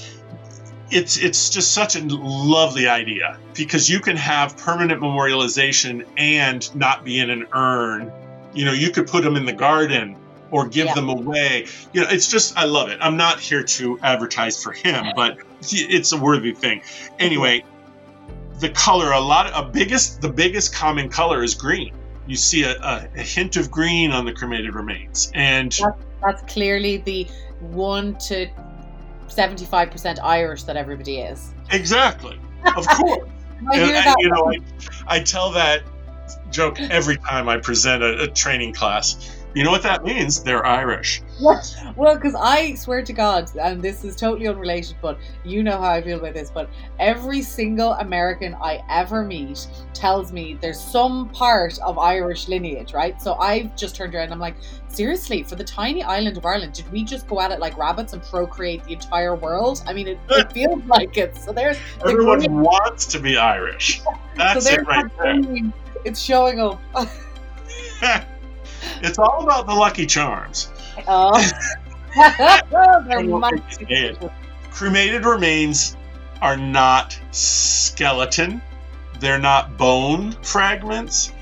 It's 0.91 1.17
it's 1.17 1.51
just 1.51 1.73
such 1.73 1.95
a 1.95 2.01
lovely 2.03 2.87
idea 2.87 3.37
because 3.53 3.89
you 3.89 3.99
can 3.99 4.17
have 4.17 4.57
permanent 4.57 5.01
memorialization 5.01 6.03
and 6.17 6.73
not 6.75 7.03
be 7.03 7.19
in 7.19 7.29
an 7.29 7.45
urn. 7.53 8.11
You 8.53 8.65
know, 8.65 8.71
you 8.71 8.89
could 8.89 9.05
put 9.05 9.23
them 9.23 9.35
in 9.35 9.45
the 9.45 9.53
garden 9.53 10.15
or 10.49 10.67
give 10.67 10.87
yeah. 10.87 10.95
them 10.95 11.09
away. 11.09 11.67
You 11.93 12.01
know, 12.01 12.07
it's 12.09 12.27
just 12.27 12.57
I 12.57 12.65
love 12.65 12.89
it. 12.89 12.97
I'm 13.01 13.17
not 13.17 13.39
here 13.39 13.63
to 13.63 13.99
advertise 14.01 14.63
for 14.63 14.71
him, 14.71 15.07
but 15.15 15.37
it's 15.61 16.11
a 16.11 16.17
worthy 16.17 16.53
thing. 16.53 16.81
Anyway, 17.19 17.65
the 18.59 18.69
color 18.69 19.11
a 19.11 19.19
lot 19.19 19.47
of, 19.47 19.67
a 19.67 19.69
biggest 19.69 20.21
the 20.21 20.29
biggest 20.29 20.73
common 20.73 21.09
color 21.09 21.43
is 21.43 21.53
green. 21.53 21.93
You 22.27 22.35
see 22.35 22.63
a, 22.63 22.77
a, 22.81 23.07
a 23.15 23.21
hint 23.21 23.55
of 23.57 23.71
green 23.71 24.11
on 24.11 24.25
the 24.25 24.33
cremated 24.33 24.75
remains, 24.75 25.31
and 25.33 25.71
that's, 25.71 25.97
that's 26.21 26.53
clearly 26.53 26.97
the 26.97 27.27
one 27.59 28.15
to 28.27 28.47
seventy 29.27 29.65
five 29.65 29.91
percent 29.91 30.19
Irish 30.21 30.63
that 30.63 30.77
everybody 30.77 31.19
is. 31.19 31.53
Exactly, 31.71 32.39
of 32.75 32.87
course. 32.87 33.27
I 33.71 33.77
and, 33.77 33.91
and, 33.91 34.15
you 34.19 34.29
know, 34.29 34.51
I, 34.51 35.17
I, 35.17 35.19
tell 35.19 35.51
that 35.51 35.83
joke 36.49 36.79
every 36.79 37.17
time 37.17 37.49
I 37.49 37.57
present 37.57 38.01
a, 38.01 38.23
a 38.23 38.27
training 38.27 38.73
class 38.73 39.38
you 39.55 39.63
know 39.63 39.71
what 39.71 39.81
that 39.83 40.03
means? 40.03 40.43
They're 40.43 40.65
Irish. 40.65 41.21
What? 41.39 41.75
Well, 41.95 42.15
because 42.15 42.35
I 42.35 42.75
swear 42.75 43.01
to 43.01 43.13
God, 43.13 43.49
and 43.57 43.81
this 43.81 44.03
is 44.03 44.15
totally 44.15 44.47
unrelated, 44.47 44.95
but 45.01 45.17
you 45.43 45.63
know 45.63 45.79
how 45.79 45.89
I 45.89 46.01
feel 46.01 46.19
about 46.19 46.35
this. 46.35 46.51
But 46.51 46.69
every 46.99 47.41
single 47.41 47.93
American 47.93 48.55
I 48.61 48.83
ever 48.89 49.23
meet 49.23 49.67
tells 49.93 50.31
me 50.31 50.57
there's 50.61 50.79
some 50.79 51.29
part 51.29 51.79
of 51.79 51.97
Irish 51.97 52.47
lineage, 52.47 52.93
right? 52.93 53.19
So 53.21 53.35
I've 53.35 53.75
just 53.75 53.95
turned 53.95 54.13
around 54.13 54.25
and 54.25 54.33
I'm 54.33 54.39
like, 54.39 54.55
seriously, 54.87 55.41
for 55.41 55.55
the 55.55 55.63
tiny 55.63 56.03
island 56.03 56.37
of 56.37 56.45
Ireland, 56.45 56.73
did 56.73 56.89
we 56.91 57.03
just 57.03 57.27
go 57.27 57.41
at 57.41 57.51
it 57.51 57.59
like 57.59 57.75
rabbits 57.75 58.13
and 58.13 58.21
procreate 58.21 58.83
the 58.83 58.93
entire 58.93 59.35
world? 59.35 59.81
I 59.87 59.93
mean, 59.93 60.07
it, 60.07 60.19
it 60.29 60.51
feels 60.53 60.83
like 60.85 61.17
it. 61.17 61.35
So 61.35 61.51
there's 61.51 61.77
everyone 62.01 62.39
the 62.39 62.49
wants 62.49 63.07
to 63.07 63.19
be 63.19 63.37
Irish. 63.37 64.01
That's 64.35 64.67
so 64.67 64.73
it 64.73 64.85
right 64.85 65.11
there. 65.17 65.73
It's 66.05 66.21
showing 66.21 66.59
up. 66.59 66.79
It's 69.01 69.19
all 69.19 69.43
about 69.43 69.67
the 69.67 69.73
Lucky 69.73 70.05
Charms. 70.05 70.71
Oh. 71.07 71.39
Cremated 74.71 75.25
remains 75.25 75.95
are 76.41 76.57
not 76.57 77.19
skeleton. 77.31 78.61
They're 79.19 79.39
not 79.39 79.77
bone 79.77 80.31
fragments. 80.41 81.33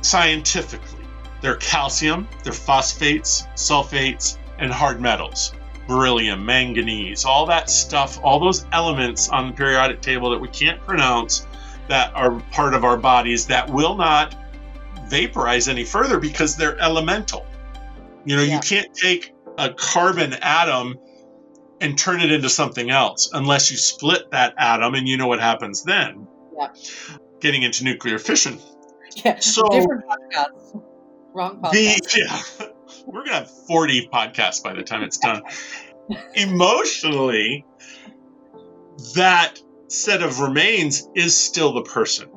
Scientifically, 0.00 1.04
they're 1.40 1.56
calcium, 1.56 2.28
they're 2.42 2.52
phosphates, 2.52 3.46
sulfates, 3.54 4.38
and 4.58 4.72
hard 4.72 5.00
metals. 5.00 5.52
Beryllium, 5.86 6.44
manganese, 6.44 7.24
all 7.24 7.46
that 7.46 7.70
stuff, 7.70 8.18
all 8.22 8.38
those 8.38 8.66
elements 8.72 9.28
on 9.28 9.48
the 9.48 9.52
periodic 9.54 10.00
table 10.00 10.30
that 10.30 10.38
we 10.38 10.48
can't 10.48 10.84
pronounce 10.84 11.46
that 11.88 12.14
are 12.14 12.32
part 12.52 12.74
of 12.74 12.84
our 12.84 12.96
bodies 12.96 13.46
that 13.46 13.68
will 13.70 13.96
not 13.96 14.34
vaporize 15.08 15.68
any 15.68 15.84
further 15.84 16.18
because 16.18 16.56
they're 16.56 16.78
elemental. 16.78 17.46
You 18.24 18.36
know, 18.36 18.42
yeah. 18.42 18.54
you 18.54 18.60
can't 18.60 18.94
take 18.94 19.32
a 19.56 19.72
carbon 19.72 20.34
atom 20.34 20.96
and 21.80 21.96
turn 21.98 22.20
it 22.20 22.32
into 22.32 22.48
something 22.48 22.90
else 22.90 23.30
unless 23.32 23.70
you 23.70 23.76
split 23.76 24.30
that 24.30 24.54
atom 24.58 24.94
and 24.94 25.08
you 25.08 25.16
know 25.16 25.26
what 25.26 25.40
happens 25.40 25.82
then. 25.82 26.26
Yeah. 26.56 26.68
Getting 27.40 27.62
into 27.62 27.84
nuclear 27.84 28.18
fission. 28.18 28.58
Yeah. 29.24 29.40
So 29.40 29.66
different 29.68 30.04
podcasts. 30.04 30.82
Wrong 31.34 31.60
podcast. 31.60 31.72
The, 31.72 32.50
yeah. 32.60 32.68
We're 33.06 33.24
gonna 33.24 33.38
have 33.38 33.50
40 33.66 34.08
podcasts 34.12 34.62
by 34.62 34.74
the 34.74 34.82
time 34.82 35.02
it's 35.02 35.18
done. 35.18 35.42
Emotionally, 36.34 37.64
that 39.16 39.58
set 39.88 40.22
of 40.22 40.38
remains 40.40 41.08
is 41.16 41.36
still 41.36 41.72
the 41.72 41.82
person. 41.82 42.28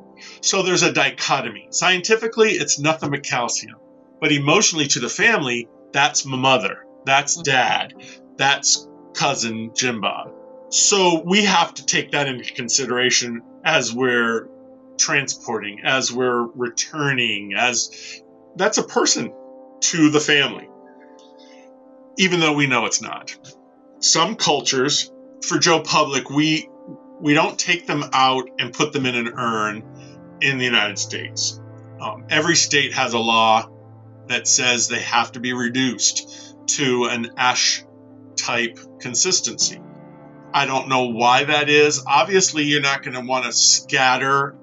So 0.41 0.63
there's 0.63 0.83
a 0.83 0.91
dichotomy. 0.91 1.67
Scientifically, 1.71 2.51
it's 2.51 2.79
nothing 2.79 3.11
but 3.11 3.23
calcium. 3.23 3.77
But 4.19 4.31
emotionally 4.31 4.87
to 4.87 4.99
the 4.99 5.09
family, 5.09 5.67
that's 5.91 6.25
my 6.25 6.37
mother, 6.37 6.85
that's 7.05 7.37
mm-hmm. 7.37 7.43
dad, 7.43 7.93
that's 8.37 8.87
cousin 9.13 9.71
Jim 9.75 10.01
Bob. 10.01 10.31
So 10.69 11.21
we 11.25 11.43
have 11.43 11.73
to 11.75 11.85
take 11.85 12.11
that 12.11 12.27
into 12.27 12.53
consideration 12.53 13.41
as 13.63 13.93
we're 13.93 14.47
transporting, 14.97 15.81
as 15.83 16.11
we're 16.11 16.43
returning, 16.43 17.53
as 17.55 18.21
that's 18.55 18.77
a 18.77 18.83
person 18.83 19.33
to 19.81 20.09
the 20.09 20.19
family, 20.19 20.69
even 22.17 22.39
though 22.39 22.53
we 22.53 22.67
know 22.67 22.85
it's 22.85 23.01
not. 23.01 23.35
Some 23.99 24.35
cultures, 24.35 25.11
for 25.45 25.57
Joe 25.57 25.81
Public, 25.81 26.29
we 26.29 26.69
we 27.19 27.33
don't 27.33 27.59
take 27.59 27.85
them 27.85 28.03
out 28.13 28.49
and 28.57 28.73
put 28.73 28.93
them 28.93 29.05
in 29.05 29.15
an 29.15 29.33
urn 29.37 29.83
in 30.41 30.57
the 30.57 30.65
United 30.65 30.99
States. 30.99 31.59
Um, 31.99 32.25
every 32.29 32.55
state 32.55 32.93
has 32.93 33.13
a 33.13 33.19
law 33.19 33.69
that 34.27 34.47
says 34.47 34.87
they 34.87 35.01
have 35.01 35.33
to 35.33 35.39
be 35.39 35.53
reduced 35.53 36.55
to 36.67 37.05
an 37.05 37.31
ash 37.37 37.83
type 38.35 38.79
consistency. 38.99 39.79
I 40.53 40.65
don't 40.65 40.89
know 40.89 41.07
why 41.09 41.45
that 41.45 41.69
is. 41.69 42.03
Obviously, 42.05 42.63
you're 42.63 42.81
not 42.81 43.03
going 43.03 43.13
to 43.13 43.21
want 43.21 43.45
to 43.45 43.53
scatter 43.53 44.55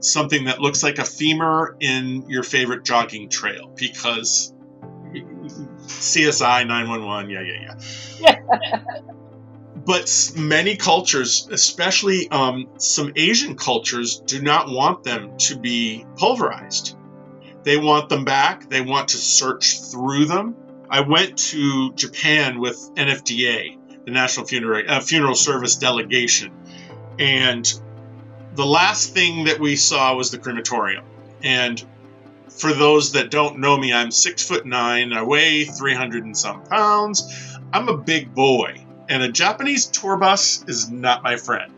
something 0.00 0.44
that 0.44 0.60
looks 0.60 0.82
like 0.82 0.98
a 0.98 1.04
femur 1.04 1.76
in 1.80 2.28
your 2.28 2.42
favorite 2.42 2.84
jogging 2.84 3.28
trail 3.28 3.72
because 3.76 4.54
CSI 5.14 6.66
911, 6.66 7.30
yeah, 7.30 7.40
yeah, 7.40 7.74
yeah. 8.20 8.84
but 9.86 10.32
many 10.36 10.76
cultures, 10.76 11.48
especially 11.50 12.28
um, 12.30 12.68
some 12.78 13.12
Asian 13.16 13.56
cultures, 13.56 14.20
do 14.20 14.40
not 14.40 14.70
want 14.70 15.04
them 15.04 15.36
to 15.38 15.58
be 15.58 16.06
pulverized. 16.16 16.96
They 17.64 17.76
want 17.76 18.08
them 18.08 18.24
back. 18.24 18.68
They 18.68 18.80
want 18.80 19.08
to 19.08 19.18
search 19.18 19.80
through 19.90 20.26
them. 20.26 20.56
I 20.88 21.00
went 21.00 21.38
to 21.50 21.92
Japan 21.94 22.60
with 22.60 22.78
NFDA, 22.94 24.04
the 24.04 24.10
National 24.10 24.46
Funeral, 24.46 24.84
uh, 24.88 25.00
Funeral 25.00 25.34
Service 25.34 25.76
Delegation, 25.76 26.52
and 27.18 27.72
the 28.54 28.66
last 28.66 29.12
thing 29.12 29.44
that 29.44 29.58
we 29.58 29.76
saw 29.76 30.14
was 30.14 30.30
the 30.30 30.38
crematorium. 30.38 31.04
And 31.42 31.82
for 32.48 32.72
those 32.72 33.12
that 33.12 33.30
don't 33.30 33.58
know 33.58 33.76
me, 33.76 33.92
I'm 33.92 34.10
six 34.10 34.46
foot 34.46 34.64
nine. 34.64 35.12
I 35.12 35.22
weigh 35.22 35.64
300 35.64 36.24
and 36.24 36.36
some 36.36 36.62
pounds. 36.64 37.58
I'm 37.72 37.88
a 37.88 37.96
big 37.96 38.34
boy 38.34 38.83
and 39.08 39.22
a 39.22 39.30
Japanese 39.30 39.86
tour 39.86 40.16
bus 40.16 40.64
is 40.68 40.90
not 40.90 41.22
my 41.22 41.36
friend. 41.36 41.72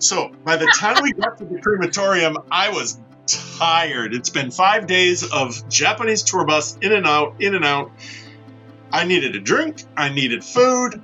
So 0.00 0.30
by 0.44 0.56
the 0.56 0.66
time 0.78 1.02
we 1.02 1.12
got 1.12 1.38
to 1.38 1.44
the 1.44 1.60
crematorium, 1.60 2.36
I 2.50 2.70
was 2.70 2.98
tired. 3.26 4.14
It's 4.14 4.30
been 4.30 4.50
five 4.50 4.86
days 4.86 5.30
of 5.30 5.68
Japanese 5.68 6.22
tour 6.22 6.44
bus 6.44 6.76
in 6.80 6.92
and 6.92 7.06
out, 7.06 7.36
in 7.40 7.54
and 7.54 7.64
out. 7.64 7.92
I 8.92 9.04
needed 9.04 9.36
a 9.36 9.40
drink, 9.40 9.82
I 9.96 10.08
needed 10.08 10.42
food. 10.42 11.00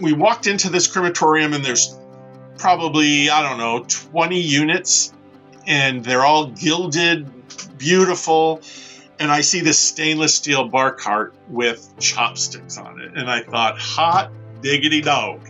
We 0.00 0.12
walked 0.12 0.46
into 0.46 0.70
this 0.70 0.86
crematorium, 0.86 1.52
and 1.52 1.64
there's 1.64 1.96
probably, 2.56 3.30
I 3.30 3.42
don't 3.42 3.58
know, 3.58 3.84
20 3.88 4.40
units, 4.40 5.12
and 5.66 6.04
they're 6.04 6.24
all 6.24 6.46
gilded, 6.46 7.30
beautiful 7.78 8.62
and 9.18 9.32
I 9.32 9.40
see 9.40 9.60
this 9.60 9.78
stainless 9.78 10.34
steel 10.34 10.68
bar 10.68 10.92
cart 10.92 11.34
with 11.48 11.92
chopsticks 11.98 12.78
on 12.78 13.00
it. 13.00 13.16
And 13.16 13.30
I 13.30 13.42
thought, 13.42 13.78
hot 13.78 14.30
diggity 14.60 15.00
dog. 15.00 15.40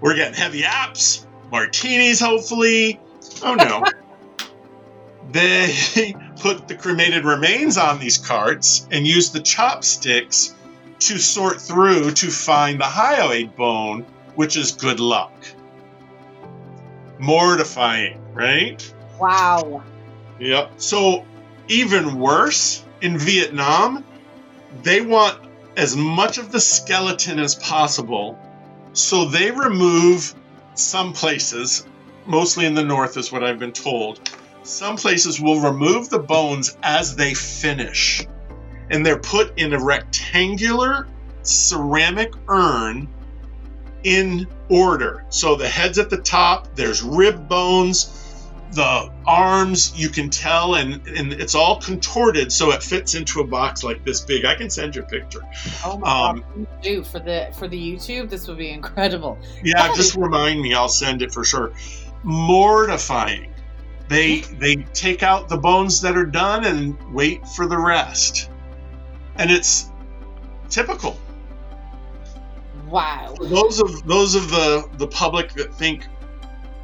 We're 0.00 0.14
getting 0.14 0.34
heavy 0.34 0.62
apps, 0.62 1.24
martinis, 1.50 2.20
hopefully. 2.20 3.00
Oh 3.42 3.54
no. 3.54 3.84
they 5.32 6.14
put 6.40 6.68
the 6.68 6.74
cremated 6.74 7.24
remains 7.24 7.76
on 7.76 7.98
these 7.98 8.18
carts 8.18 8.86
and 8.90 9.06
use 9.06 9.30
the 9.30 9.40
chopsticks 9.40 10.54
to 10.98 11.18
sort 11.18 11.60
through 11.60 12.10
to 12.12 12.30
find 12.30 12.80
the 12.80 12.84
hyoid 12.84 13.54
bone, 13.56 14.02
which 14.34 14.56
is 14.56 14.72
good 14.72 15.00
luck. 15.00 15.32
Mortifying, 17.18 18.20
right? 18.34 18.94
Wow. 19.18 19.82
Yep. 20.38 20.72
So, 20.76 21.24
even 21.68 22.18
worse, 22.18 22.84
in 23.00 23.18
Vietnam, 23.18 24.04
they 24.82 25.00
want 25.00 25.45
as 25.76 25.96
much 25.96 26.38
of 26.38 26.50
the 26.52 26.60
skeleton 26.60 27.38
as 27.38 27.54
possible. 27.54 28.38
So 28.92 29.26
they 29.26 29.50
remove 29.50 30.34
some 30.74 31.12
places, 31.12 31.86
mostly 32.26 32.66
in 32.66 32.74
the 32.74 32.84
north, 32.84 33.16
is 33.16 33.30
what 33.30 33.44
I've 33.44 33.58
been 33.58 33.72
told. 33.72 34.30
Some 34.62 34.96
places 34.96 35.40
will 35.40 35.60
remove 35.60 36.08
the 36.08 36.18
bones 36.18 36.76
as 36.82 37.14
they 37.14 37.34
finish. 37.34 38.26
And 38.90 39.04
they're 39.04 39.18
put 39.18 39.58
in 39.58 39.72
a 39.72 39.84
rectangular 39.84 41.06
ceramic 41.42 42.32
urn 42.48 43.08
in 44.02 44.46
order. 44.68 45.24
So 45.28 45.56
the 45.56 45.68
head's 45.68 45.98
at 45.98 46.10
the 46.10 46.18
top, 46.18 46.74
there's 46.74 47.02
rib 47.02 47.48
bones, 47.48 48.25
the 48.72 49.10
arms 49.26 49.92
you 49.96 50.08
can 50.08 50.28
tell 50.28 50.74
and 50.74 51.06
and 51.06 51.32
it's 51.32 51.54
all 51.54 51.80
contorted 51.80 52.52
so 52.52 52.72
it 52.72 52.82
fits 52.82 53.14
into 53.14 53.40
a 53.40 53.46
box 53.46 53.82
like 53.82 54.04
this 54.04 54.20
big. 54.20 54.44
I 54.44 54.54
can 54.54 54.70
send 54.70 54.96
you 54.96 55.02
a 55.02 55.06
picture. 55.06 55.40
Oh 55.84 55.98
my 55.98 56.28
um, 56.28 56.40
god 56.40 56.82
do 56.82 57.02
for 57.02 57.18
the 57.18 57.48
for 57.58 57.68
the 57.68 57.78
youtube? 57.78 58.28
This 58.28 58.48
would 58.48 58.58
be 58.58 58.70
incredible. 58.70 59.38
Yeah 59.62 59.94
just 59.94 60.16
remind 60.16 60.60
me. 60.60 60.74
I'll 60.74 60.88
send 60.88 61.22
it 61.22 61.32
for 61.32 61.44
sure. 61.44 61.72
Mortifying. 62.22 63.52
They 64.08 64.40
they 64.40 64.76
take 64.92 65.22
out 65.22 65.48
the 65.48 65.56
bones 65.56 66.00
that 66.02 66.16
are 66.16 66.26
done 66.26 66.64
and 66.64 66.96
wait 67.12 67.46
for 67.48 67.66
the 67.66 67.78
rest. 67.78 68.50
And 69.36 69.50
it's 69.50 69.90
typical. 70.68 71.18
Wow. 72.88 73.34
Those 73.40 73.80
of 73.80 74.06
those 74.06 74.34
of 74.34 74.50
the 74.50 74.88
the 74.98 75.08
public 75.08 75.52
that 75.54 75.74
think 75.74 76.06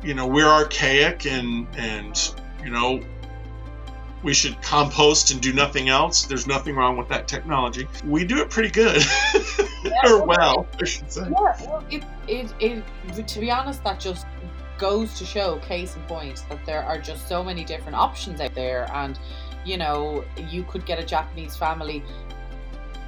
you 0.02 0.14
know 0.14 0.26
we're 0.26 0.48
archaic 0.48 1.26
and 1.26 1.66
and 1.76 2.34
you 2.62 2.70
know 2.70 3.00
we 4.22 4.32
should 4.32 4.60
compost 4.62 5.32
and 5.32 5.40
do 5.40 5.52
nothing 5.52 5.88
else. 5.88 6.26
There's 6.26 6.46
nothing 6.46 6.76
wrong 6.76 6.96
with 6.96 7.08
that 7.08 7.26
technology. 7.26 7.88
We 8.06 8.24
do 8.24 8.40
it 8.40 8.50
pretty 8.50 8.70
good, 8.70 9.02
yeah, 9.84 9.92
or 10.04 10.24
well, 10.24 10.66
I 10.80 10.84
should 10.84 11.10
say. 11.10 11.22
Yeah, 11.22 11.56
well, 11.66 11.84
it, 11.90 12.04
it, 12.28 12.54
it, 12.60 13.28
to 13.28 13.40
be 13.40 13.50
honest, 13.50 13.82
that 13.84 13.98
just 13.98 14.26
goes 14.78 15.14
to 15.18 15.24
show, 15.24 15.58
case 15.58 15.96
in 15.96 16.02
point, 16.02 16.44
that 16.48 16.64
there 16.64 16.84
are 16.84 16.98
just 16.98 17.28
so 17.28 17.42
many 17.42 17.64
different 17.64 17.96
options 17.96 18.40
out 18.40 18.54
there, 18.54 18.88
and 18.92 19.18
you 19.64 19.76
know, 19.76 20.24
you 20.48 20.64
could 20.64 20.86
get 20.86 20.98
a 20.98 21.04
Japanese 21.04 21.56
family 21.56 22.02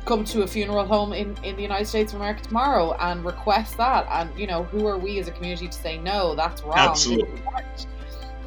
come 0.04 0.24
to 0.24 0.42
a 0.42 0.46
funeral 0.46 0.84
home 0.84 1.12
in, 1.12 1.36
in 1.42 1.56
the 1.56 1.62
United 1.62 1.86
States 1.86 2.12
of 2.12 2.20
America 2.20 2.42
tomorrow 2.42 2.94
and 3.00 3.24
request 3.24 3.76
that. 3.78 4.06
And, 4.10 4.38
you 4.38 4.46
know, 4.46 4.64
who 4.64 4.86
are 4.86 4.98
we 4.98 5.18
as 5.18 5.28
a 5.28 5.32
community 5.32 5.68
to 5.68 5.78
say, 5.78 5.98
no, 5.98 6.34
that's 6.34 6.62
wrong? 6.62 6.78
Absolutely. 6.78 7.42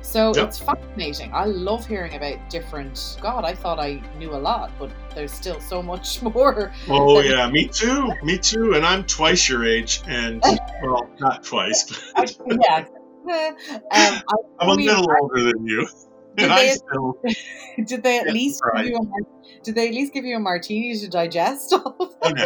So 0.08 0.34
yep. 0.34 0.48
it's 0.48 0.58
fascinating. 0.58 1.34
I 1.34 1.44
love 1.44 1.86
hearing 1.86 2.16
about 2.16 2.50
different. 2.50 3.18
God, 3.20 3.44
I 3.44 3.54
thought 3.54 3.78
I 3.78 4.02
knew 4.18 4.34
a 4.34 4.40
lot, 4.40 4.72
but 4.80 4.90
there's 5.14 5.34
still 5.34 5.60
so 5.60 5.84
much 5.84 6.22
more. 6.36 6.72
Oh 6.88 7.20
yeah, 7.20 7.50
me 7.50 7.68
too. 7.68 8.14
Me 8.24 8.38
too. 8.38 8.76
And 8.76 8.86
I'm 8.86 9.04
twice 9.04 9.50
your 9.50 9.66
age, 9.66 10.02
and 10.08 10.42
well, 10.82 11.10
not 11.20 11.44
twice. 11.44 12.12
But 12.16 12.38
yeah. 12.62 12.86
Um, 13.30 14.22
I'm 14.62 14.70
a 14.70 14.74
little 14.76 15.06
older 15.22 15.44
than 15.44 15.68
you. 15.68 15.86
Did 16.48 16.52
they, 16.52 16.70
still, 16.70 17.20
did 17.88 18.04
they 18.04 18.20
at 18.20 18.28
least 18.28 18.62
give 18.76 18.86
you 18.86 18.96
a, 18.96 19.64
did 19.64 19.74
they 19.74 19.88
at 19.88 19.94
least 19.96 20.14
give 20.14 20.24
you 20.24 20.36
a 20.36 20.40
martini 20.40 20.96
to 20.96 21.08
digest 21.08 21.74
all 21.74 21.96
of 22.00 22.16
oh, 22.22 22.30
no. 22.30 22.46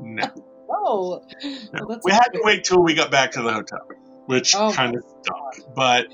No. 0.00 0.28
Oh, 0.68 1.22
no. 1.72 1.86
Well, 1.86 2.00
we 2.04 2.12
had 2.12 2.28
to 2.34 2.40
wait 2.42 2.64
till 2.64 2.82
we 2.82 2.94
got 2.94 3.10
back 3.10 3.32
to 3.32 3.42
the 3.42 3.52
hotel, 3.52 3.86
which 4.26 4.54
oh, 4.54 4.72
kind 4.72 4.96
of 4.96 5.04
stunk. 5.22 5.74
But 5.74 6.08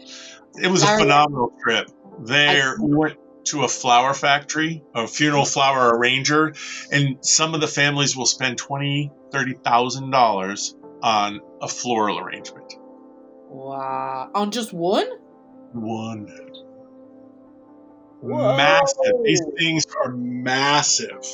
it 0.62 0.70
was 0.70 0.82
a 0.82 0.86
phenomenal 0.86 1.52
trip. 1.62 1.88
There, 2.20 2.76
we 2.78 2.94
went 2.94 3.16
to 3.46 3.64
a 3.64 3.68
flower 3.68 4.14
factory, 4.14 4.84
a 4.94 5.08
funeral 5.08 5.46
flower 5.46 5.96
arranger, 5.96 6.54
and 6.92 7.16
some 7.24 7.54
of 7.54 7.60
the 7.60 7.66
families 7.66 8.16
will 8.16 8.26
spend 8.26 8.58
twenty, 8.58 9.10
thirty 9.32 9.54
thousand 9.54 10.10
dollars 10.10 10.76
on 11.02 11.40
a 11.60 11.68
floral 11.68 12.18
arrangement. 12.18 12.74
Wow! 13.48 14.30
On 14.34 14.50
just 14.50 14.72
one? 14.72 15.08
One. 15.72 16.28
Whoa. 18.22 18.56
Massive. 18.56 19.24
These 19.24 19.42
things 19.58 19.86
are 20.02 20.10
massive. 20.12 21.24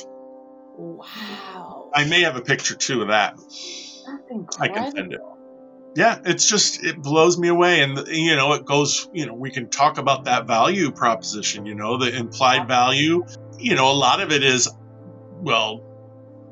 Wow. 0.75 1.91
I 1.93 2.05
may 2.05 2.21
have 2.21 2.35
a 2.35 2.41
picture 2.41 2.75
too 2.75 3.03
of 3.03 3.09
that. 3.09 3.37
I 4.59 4.67
can 4.69 4.91
send 4.91 5.13
it. 5.13 5.21
Yeah, 5.95 6.19
it's 6.23 6.47
just 6.47 6.83
it 6.83 7.01
blows 7.01 7.37
me 7.37 7.47
away, 7.47 7.81
and 7.81 8.07
you 8.07 8.35
know 8.35 8.53
it 8.53 8.65
goes. 8.65 9.09
You 9.11 9.25
know 9.25 9.33
we 9.33 9.51
can 9.51 9.69
talk 9.69 9.97
about 9.97 10.25
that 10.25 10.47
value 10.47 10.91
proposition. 10.91 11.65
You 11.65 11.75
know 11.75 11.97
the 11.97 12.15
implied 12.15 12.67
value. 12.67 13.25
You 13.57 13.75
know 13.75 13.91
a 13.91 13.93
lot 13.93 14.21
of 14.21 14.31
it 14.31 14.43
is, 14.43 14.69
well, 15.41 15.83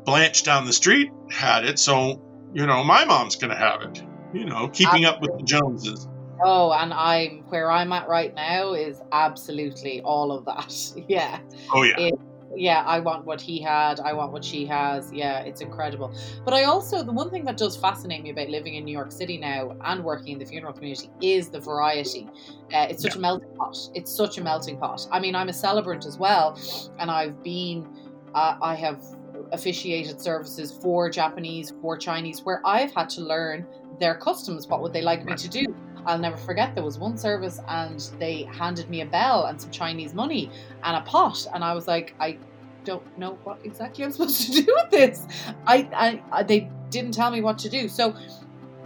Blanche 0.05 0.43
down 0.43 0.65
the 0.65 0.73
street 0.73 1.11
had 1.29 1.65
it, 1.65 1.79
so 1.79 2.21
you 2.53 2.65
know 2.65 2.83
my 2.83 3.05
mom's 3.05 3.35
gonna 3.35 3.57
have 3.57 3.81
it. 3.83 4.03
You 4.33 4.45
know, 4.45 4.67
keeping 4.67 5.05
Absolutely. 5.05 5.05
up 5.05 5.21
with 5.21 5.37
the 5.39 5.45
Joneses. 5.45 6.07
Oh, 6.43 6.71
and 6.71 6.93
I'm 6.93 7.43
where 7.49 7.71
I'm 7.71 7.91
at 7.93 8.07
right 8.07 8.33
now 8.33 8.73
is 8.73 9.01
absolutely 9.11 10.01
all 10.01 10.31
of 10.31 10.45
that. 10.45 11.03
yeah. 11.07 11.39
Oh 11.73 11.83
yeah. 11.83 11.99
It, 11.99 12.19
yeah, 12.55 12.83
I 12.85 12.99
want 12.99 13.25
what 13.25 13.39
he 13.39 13.61
had. 13.61 13.99
I 13.99 14.13
want 14.13 14.31
what 14.31 14.43
she 14.43 14.65
has. 14.65 15.11
Yeah, 15.13 15.39
it's 15.41 15.61
incredible. 15.61 16.13
But 16.43 16.53
I 16.53 16.63
also, 16.63 17.03
the 17.03 17.11
one 17.11 17.29
thing 17.29 17.45
that 17.45 17.57
does 17.57 17.77
fascinate 17.77 18.23
me 18.23 18.31
about 18.31 18.49
living 18.49 18.75
in 18.75 18.85
New 18.85 18.91
York 18.91 19.11
City 19.11 19.37
now 19.37 19.75
and 19.83 20.03
working 20.03 20.33
in 20.33 20.39
the 20.39 20.45
funeral 20.45 20.73
community 20.73 21.09
is 21.21 21.49
the 21.49 21.59
variety. 21.59 22.27
Uh, 22.73 22.87
it's 22.89 23.03
such 23.03 23.13
yeah. 23.13 23.19
a 23.19 23.21
melting 23.21 23.55
pot. 23.55 23.77
It's 23.93 24.11
such 24.11 24.37
a 24.37 24.43
melting 24.43 24.77
pot. 24.77 25.07
I 25.11 25.19
mean, 25.19 25.35
I'm 25.35 25.49
a 25.49 25.53
celebrant 25.53 26.05
as 26.05 26.17
well, 26.17 26.59
and 26.99 27.11
I've 27.11 27.43
been, 27.43 27.87
uh, 28.33 28.57
I 28.61 28.75
have 28.75 29.03
officiated 29.51 30.19
services 30.19 30.71
for 30.71 31.09
Japanese, 31.09 31.73
for 31.81 31.97
Chinese, 31.97 32.43
where 32.43 32.61
I've 32.65 32.93
had 32.93 33.09
to 33.09 33.21
learn 33.21 33.67
their 33.99 34.15
customs. 34.15 34.67
What 34.67 34.81
would 34.81 34.93
they 34.93 35.01
like 35.01 35.25
me 35.25 35.35
to 35.35 35.49
do? 35.49 35.75
I'll 36.07 36.17
never 36.17 36.37
forget 36.37 36.73
there 36.73 36.85
was 36.85 36.97
one 36.97 37.17
service 37.17 37.59
and 37.67 37.99
they 38.17 38.43
handed 38.43 38.89
me 38.89 39.01
a 39.01 39.05
bell 39.05 39.45
and 39.45 39.59
some 39.59 39.69
Chinese 39.71 40.13
money 40.13 40.49
and 40.83 40.95
a 40.95 41.01
pot. 41.01 41.45
And 41.53 41.65
I 41.65 41.73
was 41.73 41.85
like, 41.85 42.15
I 42.19 42.37
don't 42.85 43.17
know 43.17 43.37
what 43.43 43.59
exactly 43.65 44.05
I'm 44.05 44.11
supposed 44.13 44.41
to 44.45 44.63
do 44.63 44.73
with 44.73 44.89
this. 44.89 45.27
I, 45.67 45.89
I, 45.93 46.23
I 46.31 46.43
they 46.43 46.71
didn't 46.89 47.13
tell 47.13 47.29
me 47.29 47.41
what 47.41 47.57
to 47.59 47.69
do. 47.69 47.89
So, 47.89 48.15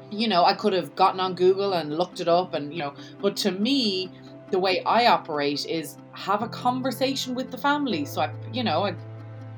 you 0.09 0.27
know, 0.27 0.43
I 0.43 0.55
could 0.55 0.73
have 0.73 0.95
gotten 0.95 1.19
on 1.19 1.35
Google 1.35 1.73
and 1.73 1.95
looked 1.95 2.19
it 2.19 2.27
up 2.27 2.55
and, 2.55 2.73
you 2.73 2.79
know, 2.79 2.95
but 3.21 3.37
to 3.37 3.51
me, 3.51 4.09
the 4.49 4.57
way 4.59 4.83
I 4.83 5.05
operate 5.05 5.67
is 5.67 5.97
have 6.13 6.41
a 6.41 6.49
conversation 6.49 7.35
with 7.35 7.51
the 7.51 7.57
family. 7.57 8.03
So 8.03 8.21
I, 8.21 8.31
you 8.51 8.63
know, 8.63 8.85
I 8.85 8.95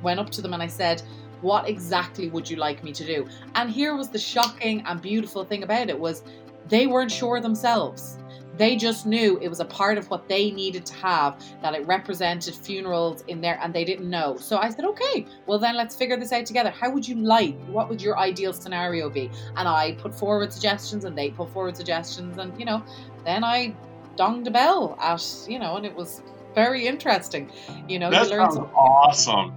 went 0.03 0.19
up 0.19 0.29
to 0.31 0.41
them 0.41 0.53
and 0.53 0.61
I 0.61 0.67
said, 0.67 1.01
what 1.41 1.67
exactly 1.67 2.29
would 2.29 2.49
you 2.49 2.55
like 2.55 2.83
me 2.83 2.91
to 2.93 3.05
do? 3.05 3.27
And 3.55 3.69
here 3.69 3.95
was 3.95 4.09
the 4.09 4.19
shocking 4.19 4.83
and 4.85 5.01
beautiful 5.01 5.43
thing 5.43 5.63
about 5.63 5.89
it 5.89 5.99
was 5.99 6.23
they 6.67 6.87
weren't 6.87 7.11
sure 7.11 7.39
themselves. 7.39 8.17
They 8.55 8.75
just 8.75 9.07
knew 9.07 9.39
it 9.41 9.47
was 9.47 9.59
a 9.59 9.65
part 9.65 9.97
of 9.97 10.07
what 10.11 10.29
they 10.29 10.51
needed 10.51 10.85
to 10.85 10.93
have, 10.95 11.43
that 11.63 11.73
it 11.73 11.87
represented 11.87 12.53
funerals 12.53 13.23
in 13.27 13.41
there, 13.41 13.59
and 13.63 13.73
they 13.73 13.83
didn't 13.83 14.07
know. 14.07 14.37
So 14.37 14.57
I 14.57 14.69
said, 14.69 14.85
okay, 14.85 15.25
well, 15.47 15.57
then 15.57 15.75
let's 15.75 15.95
figure 15.95 16.17
this 16.17 16.31
out 16.31 16.45
together. 16.45 16.69
How 16.69 16.91
would 16.91 17.07
you 17.07 17.15
like? 17.15 17.57
What 17.65 17.89
would 17.89 17.99
your 17.99 18.19
ideal 18.19 18.53
scenario 18.53 19.09
be? 19.09 19.31
And 19.57 19.67
I 19.67 19.93
put 19.93 20.13
forward 20.13 20.53
suggestions, 20.53 21.03
and 21.03 21.17
they 21.17 21.31
put 21.31 21.51
forward 21.51 21.75
suggestions, 21.75 22.37
and, 22.37 22.57
you 22.59 22.65
know, 22.65 22.83
then 23.25 23.43
I 23.43 23.73
donged 24.17 24.45
a 24.45 24.51
bell 24.51 24.99
at, 25.01 25.25
you 25.49 25.57
know, 25.57 25.77
and 25.77 25.85
it 25.85 25.95
was 25.95 26.21
very 26.53 26.85
interesting. 26.85 27.51
You 27.87 27.97
know, 27.97 28.11
that 28.11 28.25
you 28.25 28.37
sounds 28.37 28.53
some- 28.53 28.65
awesome. 28.75 29.53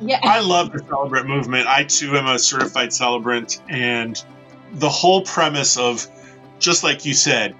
Yeah. 0.00 0.18
I 0.24 0.40
love 0.40 0.72
the 0.72 0.80
celebrant 0.88 1.28
movement. 1.28 1.68
I 1.68 1.84
too 1.84 2.16
am 2.16 2.26
a 2.26 2.36
certified 2.36 2.92
celebrant, 2.92 3.62
and 3.68 4.20
the 4.72 4.88
whole 4.88 5.22
premise 5.22 5.76
of 5.76 6.08
just 6.60 6.84
like 6.84 7.04
you 7.04 7.14
said, 7.14 7.56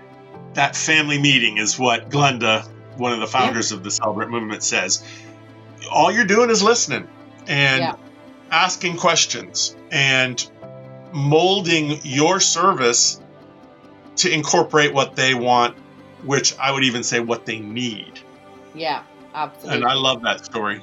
that 0.54 0.76
family 0.76 1.18
meeting 1.18 1.58
is 1.58 1.78
what 1.78 2.10
Glenda, 2.10 2.68
one 2.96 3.12
of 3.12 3.20
the 3.20 3.26
founders 3.26 3.70
yeah. 3.70 3.78
of 3.78 3.84
the 3.84 3.90
Celebrant 3.90 4.30
movement, 4.30 4.62
says. 4.62 5.04
All 5.90 6.12
you're 6.12 6.24
doing 6.24 6.50
is 6.50 6.62
listening 6.62 7.08
and 7.48 7.80
yeah. 7.80 7.94
asking 8.50 8.96
questions 8.96 9.74
and 9.90 10.48
molding 11.12 11.98
your 12.04 12.38
service 12.38 13.20
to 14.16 14.32
incorporate 14.32 14.92
what 14.92 15.16
they 15.16 15.34
want, 15.34 15.76
which 16.24 16.56
I 16.58 16.70
would 16.70 16.84
even 16.84 17.02
say 17.02 17.20
what 17.20 17.46
they 17.46 17.58
need. 17.58 18.20
Yeah, 18.74 19.02
absolutely. 19.34 19.76
And 19.76 19.86
I 19.86 19.94
love 19.94 20.22
that 20.22 20.44
story. 20.44 20.82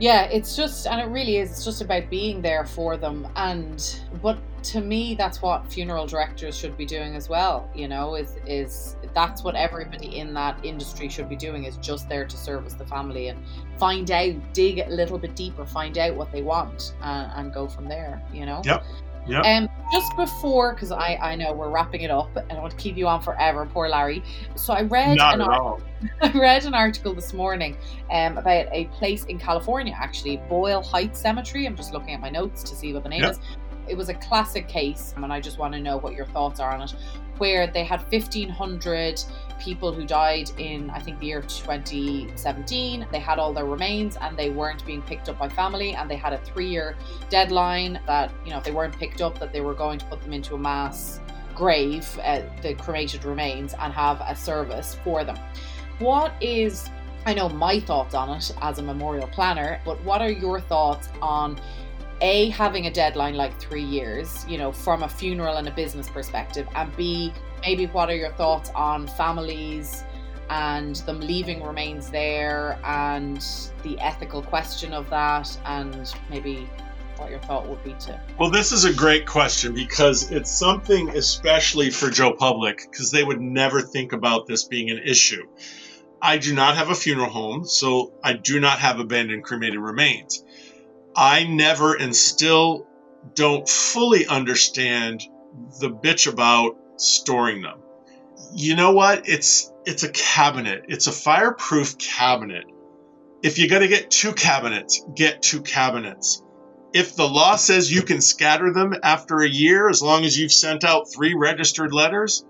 Yeah, 0.00 0.24
it's 0.24 0.56
just, 0.56 0.86
and 0.86 1.00
it 1.00 1.12
really 1.12 1.36
is, 1.36 1.50
it's 1.50 1.64
just 1.64 1.82
about 1.82 2.08
being 2.10 2.40
there 2.40 2.64
for 2.64 2.96
them. 2.96 3.28
And, 3.36 4.00
but 4.22 4.38
to 4.62 4.80
me 4.80 5.14
that's 5.14 5.42
what 5.42 5.66
funeral 5.66 6.06
directors 6.06 6.56
should 6.56 6.76
be 6.76 6.86
doing 6.86 7.14
as 7.14 7.28
well 7.28 7.68
you 7.74 7.88
know 7.88 8.14
is 8.14 8.36
is 8.46 8.96
that's 9.14 9.42
what 9.42 9.54
everybody 9.54 10.18
in 10.18 10.32
that 10.32 10.62
industry 10.64 11.08
should 11.08 11.28
be 11.28 11.36
doing 11.36 11.64
is 11.64 11.76
just 11.78 12.08
there 12.08 12.24
to 12.24 12.36
service 12.36 12.74
the 12.74 12.86
family 12.86 13.28
and 13.28 13.38
find 13.78 14.10
out 14.10 14.34
dig 14.52 14.78
a 14.78 14.88
little 14.88 15.18
bit 15.18 15.34
deeper 15.34 15.66
find 15.66 15.98
out 15.98 16.14
what 16.14 16.30
they 16.32 16.42
want 16.42 16.94
and, 17.02 17.32
and 17.34 17.54
go 17.54 17.66
from 17.66 17.88
there 17.88 18.22
you 18.32 18.46
know 18.46 18.62
yep 18.64 18.84
yeah. 19.26 19.40
Um, 19.42 19.68
just 19.92 20.16
before, 20.16 20.74
because 20.74 20.90
I, 20.90 21.16
I 21.22 21.36
know 21.36 21.52
we're 21.52 21.70
wrapping 21.70 22.02
it 22.02 22.10
up, 22.10 22.34
and 22.34 22.52
I 22.52 22.60
want 22.60 22.72
to 22.72 22.76
keep 22.76 22.96
you 22.96 23.06
on 23.06 23.22
forever, 23.22 23.68
poor 23.72 23.88
Larry. 23.88 24.22
So 24.56 24.72
I 24.72 24.82
read 24.82 25.16
Not 25.16 25.34
an 25.34 25.42
article, 25.42 25.80
I 26.22 26.32
read 26.32 26.64
an 26.64 26.74
article 26.74 27.14
this 27.14 27.32
morning 27.32 27.76
um, 28.10 28.36
about 28.36 28.66
a 28.72 28.86
place 28.86 29.24
in 29.26 29.38
California, 29.38 29.96
actually, 29.96 30.38
Boyle 30.48 30.82
Heights 30.82 31.20
Cemetery. 31.20 31.66
I'm 31.66 31.76
just 31.76 31.92
looking 31.92 32.14
at 32.14 32.20
my 32.20 32.30
notes 32.30 32.62
to 32.64 32.74
see 32.74 32.92
what 32.92 33.04
the 33.04 33.08
name 33.08 33.22
yep. 33.22 33.32
is 33.32 33.38
it 33.88 33.96
was 33.96 34.08
a 34.08 34.14
classic 34.14 34.68
case, 34.68 35.14
and 35.16 35.32
I 35.32 35.40
just 35.40 35.58
want 35.58 35.74
to 35.74 35.80
know 35.80 35.96
what 35.96 36.14
your 36.14 36.26
thoughts 36.26 36.60
are 36.60 36.72
on 36.72 36.82
it, 36.82 36.94
where 37.38 37.66
they 37.66 37.84
had 37.84 38.00
1,500 38.12 39.22
people 39.60 39.92
who 39.92 40.04
died 40.04 40.50
in, 40.58 40.90
I 40.90 40.98
think, 40.98 41.20
the 41.20 41.26
year 41.26 41.42
2017. 41.42 43.06
They 43.10 43.18
had 43.18 43.38
all 43.38 43.52
their 43.52 43.64
remains 43.64 44.16
and 44.16 44.36
they 44.36 44.50
weren't 44.50 44.84
being 44.84 45.02
picked 45.02 45.28
up 45.28 45.38
by 45.38 45.48
family, 45.48 45.94
and 45.94 46.10
they 46.10 46.16
had 46.16 46.32
a 46.32 46.38
three 46.38 46.68
year 46.68 46.96
deadline 47.30 48.00
that, 48.06 48.32
you 48.44 48.50
know, 48.50 48.58
if 48.58 48.64
they 48.64 48.72
weren't 48.72 48.98
picked 48.98 49.20
up, 49.20 49.38
that 49.38 49.52
they 49.52 49.60
were 49.60 49.74
going 49.74 49.98
to 49.98 50.04
put 50.06 50.22
them 50.22 50.32
into 50.32 50.54
a 50.54 50.58
mass 50.58 51.20
grave, 51.54 52.18
uh, 52.24 52.42
the 52.62 52.74
cremated 52.74 53.24
remains, 53.24 53.74
and 53.74 53.92
have 53.92 54.20
a 54.26 54.34
service 54.34 54.96
for 55.04 55.24
them. 55.24 55.38
What 55.98 56.32
is 56.40 56.90
I 57.24 57.34
know 57.34 57.48
my 57.48 57.78
thoughts 57.78 58.14
on 58.14 58.30
it 58.30 58.52
as 58.60 58.78
a 58.78 58.82
memorial 58.82 59.28
planner, 59.28 59.80
but 59.84 60.02
what 60.02 60.20
are 60.20 60.30
your 60.30 60.60
thoughts 60.60 61.08
on 61.20 61.56
a 62.22 62.48
having 62.50 62.86
a 62.86 62.90
deadline 62.90 63.34
like 63.34 63.60
three 63.60 63.82
years, 63.82 64.46
you 64.48 64.56
know, 64.56 64.72
from 64.72 65.02
a 65.02 65.08
funeral 65.08 65.56
and 65.56 65.68
a 65.68 65.72
business 65.72 66.08
perspective, 66.08 66.66
and 66.74 66.96
b 66.96 67.32
maybe 67.62 67.86
what 67.86 68.08
are 68.08 68.16
your 68.16 68.32
thoughts 68.32 68.70
on 68.74 69.06
families 69.06 70.04
and 70.50 70.96
them 70.96 71.20
leaving 71.20 71.62
remains 71.62 72.10
there 72.10 72.78
and 72.84 73.44
the 73.82 73.98
ethical 74.00 74.42
question 74.42 74.92
of 74.92 75.08
that 75.10 75.56
and 75.64 76.14
maybe 76.28 76.68
what 77.16 77.30
your 77.30 77.38
thought 77.40 77.66
would 77.68 77.82
be 77.84 77.92
to 77.94 78.20
well 78.38 78.50
this 78.50 78.72
is 78.72 78.84
a 78.84 78.92
great 78.92 79.26
question 79.26 79.72
because 79.72 80.30
it's 80.32 80.50
something 80.50 81.08
especially 81.10 81.88
for 81.88 82.10
joe 82.10 82.32
public 82.32 82.80
because 82.90 83.10
they 83.12 83.22
would 83.22 83.40
never 83.40 83.80
think 83.80 84.12
about 84.12 84.46
this 84.46 84.64
being 84.64 84.90
an 84.90 84.98
issue. 84.98 85.46
I 86.20 86.38
do 86.38 86.54
not 86.54 86.76
have 86.76 86.90
a 86.90 86.94
funeral 86.94 87.30
home 87.30 87.64
so 87.64 88.12
i 88.22 88.32
do 88.32 88.60
not 88.60 88.80
have 88.80 88.98
abandoned 88.98 89.44
cremated 89.44 89.78
remains 89.78 90.44
i 91.16 91.44
never 91.44 91.94
and 91.94 92.14
still 92.14 92.86
don't 93.34 93.68
fully 93.68 94.26
understand 94.26 95.22
the 95.80 95.90
bitch 95.90 96.30
about 96.30 96.76
storing 96.96 97.62
them 97.62 97.78
you 98.54 98.76
know 98.76 98.92
what 98.92 99.28
it's 99.28 99.72
it's 99.84 100.02
a 100.02 100.10
cabinet. 100.10 100.84
It's 100.88 101.06
a 101.06 101.12
fireproof 101.12 101.98
cabinet. 101.98 102.64
If 103.42 103.58
you 103.58 103.68
got 103.68 103.80
to 103.80 103.88
get 103.88 104.10
two 104.10 104.32
cabinets, 104.32 105.04
get 105.14 105.42
two 105.42 105.62
cabinets. 105.62 106.42
If 106.92 107.16
the 107.16 107.28
law 107.28 107.56
says 107.56 107.90
you 107.90 108.02
can 108.02 108.20
scatter 108.20 108.72
them 108.72 108.94
after 109.02 109.40
a 109.40 109.48
year 109.48 109.88
as 109.88 110.02
long 110.02 110.24
as 110.24 110.38
you've 110.38 110.52
sent 110.52 110.84
out 110.84 111.10
three 111.12 111.34
registered 111.34 111.92
letters, 111.92 112.44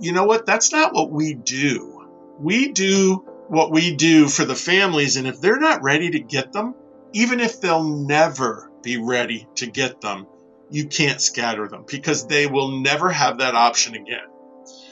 you 0.00 0.12
know 0.12 0.24
what? 0.24 0.46
That's 0.46 0.72
not 0.72 0.94
what 0.94 1.10
we 1.10 1.34
do. 1.34 2.06
We 2.38 2.72
do 2.72 3.24
what 3.48 3.70
we 3.70 3.94
do 3.94 4.28
for 4.28 4.44
the 4.44 4.54
families, 4.54 5.16
and 5.16 5.26
if 5.26 5.40
they're 5.40 5.58
not 5.58 5.82
ready 5.82 6.10
to 6.10 6.20
get 6.20 6.52
them, 6.52 6.74
even 7.12 7.40
if 7.40 7.60
they'll 7.60 7.84
never 7.84 8.70
be 8.82 8.96
ready 8.96 9.46
to 9.56 9.66
get 9.66 10.00
them, 10.00 10.26
you 10.70 10.86
can't 10.86 11.20
scatter 11.20 11.68
them 11.68 11.84
because 11.86 12.26
they 12.26 12.46
will 12.46 12.80
never 12.80 13.10
have 13.10 13.38
that 13.38 13.54
option 13.54 13.94
again. 13.94 14.26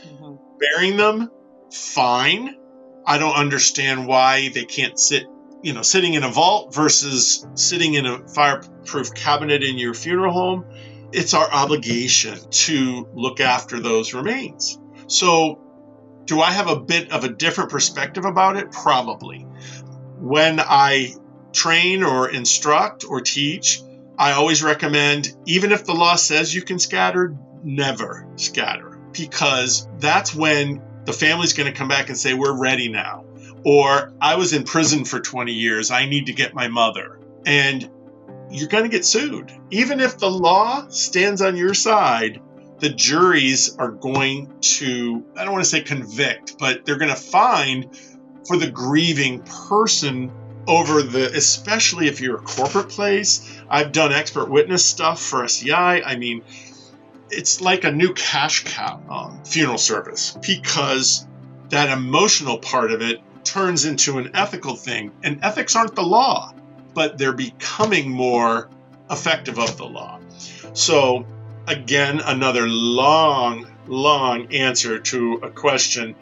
Mm-hmm. 0.07 0.35
Burying 0.59 0.97
them 0.97 1.31
fine. 1.73 2.57
I 3.07 3.19
don't 3.19 3.35
understand 3.35 4.07
why 4.07 4.51
they 4.51 4.65
can't 4.65 4.99
sit, 4.99 5.25
you 5.63 5.73
know, 5.73 5.83
sitting 5.83 6.15
in 6.15 6.23
a 6.23 6.29
vault 6.29 6.75
versus 6.75 7.47
sitting 7.55 7.95
in 7.95 8.07
a 8.07 8.29
fireproof 8.29 9.15
cabinet 9.15 9.63
in 9.63 9.79
your 9.79 9.95
funeral 9.95 10.33
home. 10.33 10.67
It's 11.13 11.35
our 11.35 11.51
obligation 11.51 12.39
to 12.51 13.09
look 13.15 13.41
after 13.41 13.81
those 13.81 14.15
remains. 14.15 14.79
So, 15.07 15.61
do 16.27 16.41
I 16.41 16.53
have 16.53 16.69
a 16.69 16.79
bit 16.79 17.11
of 17.11 17.25
a 17.25 17.29
different 17.29 17.71
perspective 17.71 18.25
about 18.25 18.57
it? 18.57 18.71
Probably. 18.71 19.41
When 20.19 20.61
I 20.61 21.15
train 21.53 22.03
or 22.03 22.29
instruct 22.29 23.05
or 23.09 23.21
teach, 23.21 23.83
I 24.19 24.33
always 24.33 24.63
recommend, 24.63 25.35
even 25.47 25.73
if 25.73 25.85
the 25.85 25.95
law 25.95 26.17
says 26.17 26.55
you 26.55 26.63
can 26.63 26.79
scatter, 26.79 27.37
never 27.63 28.27
scatter 28.37 28.91
because 29.13 29.89
that's 29.99 30.35
when 30.35 30.83
the 31.05 31.13
family's 31.13 31.53
going 31.53 31.73
to 31.73 31.77
come 31.77 31.89
back 31.89 32.09
and 32.09 32.19
say, 32.19 32.35
We're 32.35 32.57
ready 32.57 32.89
now. 32.89 33.25
Or 33.65 34.13
I 34.21 34.37
was 34.37 34.53
in 34.53 34.65
prison 34.65 35.05
for 35.05 35.21
20 35.21 35.53
years. 35.53 35.91
I 35.91 36.07
need 36.07 36.27
to 36.27 36.33
get 36.33 36.55
my 36.55 36.69
mother. 36.69 37.19
And 37.45 37.91
you're 38.51 38.69
going 38.69 38.85
to 38.85 38.91
get 38.91 39.05
sued. 39.05 39.53
Even 39.71 40.01
if 40.01 40.19
the 40.19 40.31
law 40.31 40.89
stands 40.89 41.43
on 41.43 41.57
your 41.57 41.75
side, 41.75 42.41
the 42.79 42.89
juries 42.89 43.77
are 43.77 43.91
going 43.91 44.53
to, 44.61 45.25
I 45.37 45.45
don't 45.45 45.53
want 45.53 45.65
to 45.65 45.71
say 45.71 45.83
convict, 45.83 46.57
but 46.59 46.85
they're 46.85 46.97
going 46.97 47.11
to 47.11 47.21
find 47.21 47.95
for 48.47 48.57
the 48.57 48.71
grieving 48.71 49.43
person 49.43 50.33
over 50.67 51.03
the, 51.03 51.27
especially 51.35 52.07
if 52.07 52.21
you're 52.21 52.37
a 52.37 52.43
corporate 52.43 52.89
place. 52.89 53.61
I've 53.69 53.93
done 53.93 54.13
expert 54.13 54.51
witness 54.51 54.85
stuff 54.85 55.23
for 55.23 55.45
SCI. 55.45 56.03
I 56.03 56.17
mean, 56.17 56.43
it's 57.31 57.61
like 57.61 57.85
a 57.85 57.93
new 57.93 58.13
cash 58.15 58.65
cow 58.65 59.01
um, 59.09 59.45
funeral 59.45 59.79
service 59.79 60.37
because 60.47 61.27
that 61.71 61.97
emotional 61.97 62.59
part 62.59 62.93
of 62.93 63.01
it 63.03 63.21
turns 63.45 63.85
into 63.85 64.19
an 64.19 64.31
ethical 64.35 64.77
thing. 64.77 65.13
And 65.23 65.41
ethics 65.43 65.77
aren't 65.77 65.95
the 65.95 66.03
law, 66.03 66.53
but 66.95 67.19
they're 67.19 67.33
becoming 67.33 68.11
more 68.11 68.69
effective 69.11 69.59
of 69.59 69.77
the 69.77 69.87
law. 69.87 70.21
So, 70.73 71.27
again, 71.67 72.21
another 72.21 72.69
long, 72.69 73.67
long 73.87 74.53
answer 74.53 74.99
to 74.99 75.35
a 75.43 75.51
question. 75.51 76.15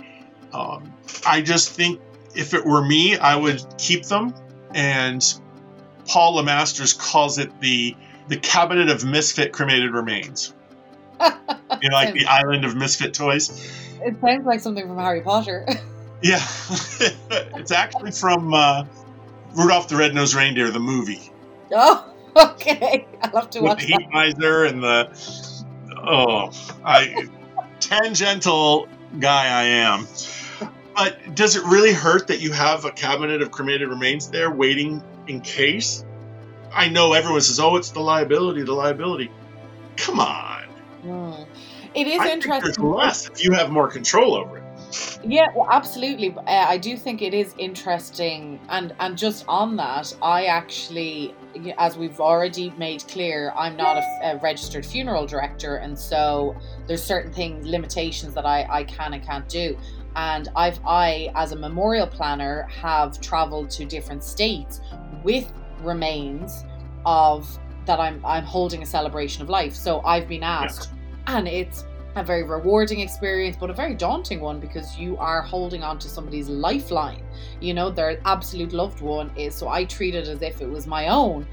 Um, 0.53 0.93
I 1.27 1.43
just 1.43 1.71
think 1.71 2.01
if 2.35 2.55
it 2.55 2.65
were 2.65 2.85
me, 2.85 3.17
I 3.17 3.37
would 3.37 3.63
keep 3.79 4.05
them. 4.05 4.35
And 4.75 5.25
Paul 6.07 6.37
Lemasters 6.37 6.99
calls 6.99 7.39
it 7.39 7.61
the 7.61 7.97
the 8.29 8.37
cabinet 8.37 8.91
of 8.91 9.05
misfit 9.05 9.53
cremated 9.53 9.93
remains 9.93 10.53
you 11.83 11.89
know, 11.89 11.97
like 11.97 12.15
the 12.15 12.27
island 12.27 12.65
of 12.65 12.77
misfit 12.77 13.15
toys. 13.15 13.51
It 14.03 14.21
sounds 14.21 14.47
like 14.47 14.61
something 14.61 14.87
from 14.87 14.99
Harry 14.99 15.21
Potter. 15.21 15.67
yeah, 16.23 16.41
it's 16.71 17.73
actually 17.73 18.13
from 18.13 18.55
uh, 18.55 18.85
Rudolph 19.55 19.89
the 19.89 19.97
Red-Nosed 19.97 20.35
Reindeer, 20.35 20.71
the 20.71 20.81
movie. 20.81 21.33
Oh, 21.73 22.13
okay. 22.37 23.07
I 23.23 23.31
love 23.31 23.51
to 23.51 23.61
With 23.61 23.71
watch 23.71 23.81
the 23.81 23.87
heat 23.87 24.09
miser 24.11 24.65
and 24.65 24.83
the 24.83 25.11
oh, 25.97 26.51
I 26.85 27.29
tangential 27.81 28.89
guy 29.19 29.47
I 29.47 29.65
am. 29.65 30.07
But 30.99 31.37
does 31.37 31.55
it 31.55 31.63
really 31.63 31.93
hurt 31.93 32.27
that 32.27 32.41
you 32.41 32.51
have 32.51 32.85
a 32.85 32.91
cabinet 32.91 33.41
of 33.41 33.53
cremated 33.53 33.89
remains 33.89 34.31
there 34.31 34.51
waiting 34.51 35.01
in 35.29 35.41
case? 35.41 36.05
I 36.75 36.89
know 36.89 37.13
everyone 37.13 37.41
says, 37.41 37.61
"Oh, 37.61 37.77
it's 37.77 37.91
the 37.91 38.01
liability, 38.01 38.63
the 38.63 38.75
liability." 38.75 39.31
Come 39.97 40.19
on 40.19 40.59
Mm. 41.05 41.47
It 41.95 42.07
is 42.07 42.21
I 42.21 42.31
interesting. 42.31 42.73
Think 42.73 42.97
less 42.97 43.29
if 43.29 43.43
you 43.43 43.53
have 43.53 43.71
more 43.71 43.89
control 43.89 44.35
over 44.35 44.59
it. 44.59 44.65
Yeah, 45.23 45.49
well, 45.55 45.69
absolutely. 45.71 46.35
Uh, 46.35 46.43
I 46.47 46.79
do 46.79 46.97
think 46.97 47.21
it 47.21 47.35
is 47.35 47.55
interesting, 47.59 48.59
and 48.69 48.95
and 49.01 49.19
just 49.19 49.45
on 49.47 49.77
that, 49.77 50.15
I 50.23 50.47
actually, 50.47 51.35
as 51.77 51.99
we've 51.99 52.21
already 52.21 52.71
made 52.79 53.07
clear, 53.07 53.53
I'm 53.57 53.77
not 53.77 53.99
a, 53.99 54.03
a 54.23 54.37
registered 54.39 54.87
funeral 54.87 55.27
director, 55.27 55.77
and 55.77 55.99
so 55.99 56.57
there's 56.87 57.03
certain 57.03 57.33
things, 57.33 57.67
limitations 57.67 58.35
that 58.35 58.47
I 58.47 58.67
I 58.71 58.85
can 58.85 59.13
and 59.15 59.25
can't 59.25 59.49
do. 59.49 59.77
And 60.17 60.49
I've 60.57 60.81
I, 60.87 61.31
as 61.35 61.53
a 61.53 61.57
memorial 61.57 62.07
planner, 62.07 62.67
have 62.71 63.21
travelled 63.21 63.71
to 63.71 63.85
different 63.85 64.25
states 64.25 64.81
with 65.23 65.53
remains 65.83 66.65
of 67.07 67.59
that 67.87 68.01
I'm 68.01 68.25
I'm 68.25 68.45
holding 68.45 68.83
a 68.83 68.87
celebration 68.87 69.43
of 69.43 69.49
life. 69.49 69.75
So 69.75 70.01
I've 70.03 70.29
been 70.29 70.43
asked, 70.43 70.91
yeah. 70.91 71.39
and 71.39 71.49
it's 71.49 71.85
a 72.17 72.25
very 72.25 72.43
rewarding 72.43 73.01
experience, 73.01 73.57
but 73.59 73.71
a 73.71 73.73
very 73.73 73.95
daunting 73.95 74.41
one 74.41 74.61
because 74.61 74.99
you 74.99 75.17
are 75.19 75.41
holding 75.41 75.83
on 75.83 75.99
to 76.01 76.09
somebody's 76.09 76.49
lifeline. 76.49 77.23
You 77.61 77.75
know, 77.75 77.91
their 77.91 78.21
absolute 78.25 78.73
loved 78.73 79.01
one 79.01 79.31
is. 79.37 79.55
So 79.55 79.69
I 79.69 79.85
treat 79.85 80.15
it 80.15 80.29
as 80.29 80.43
if 80.43 80.61
it 80.61 80.69
was 80.69 80.87
my 80.87 81.09
own. 81.09 81.47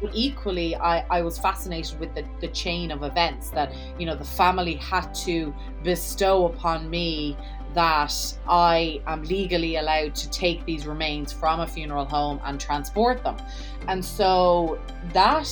But 0.00 0.10
equally, 0.14 0.74
I, 0.74 1.06
I 1.10 1.22
was 1.22 1.38
fascinated 1.38 2.00
with 2.00 2.12
the, 2.14 2.24
the 2.40 2.48
chain 2.48 2.90
of 2.90 3.04
events 3.04 3.50
that, 3.50 3.72
you 4.00 4.06
know, 4.06 4.16
the 4.16 4.24
family 4.24 4.74
had 4.74 5.14
to 5.26 5.54
bestow 5.84 6.46
upon 6.46 6.90
me 6.90 7.36
that 7.74 8.12
I 8.48 9.00
am 9.06 9.22
legally 9.24 9.76
allowed 9.76 10.14
to 10.16 10.30
take 10.30 10.64
these 10.64 10.86
remains 10.86 11.32
from 11.32 11.60
a 11.60 11.66
funeral 11.66 12.04
home 12.04 12.40
and 12.44 12.60
transport 12.60 13.22
them. 13.22 13.36
And 13.88 14.04
so 14.04 14.78
that, 15.12 15.48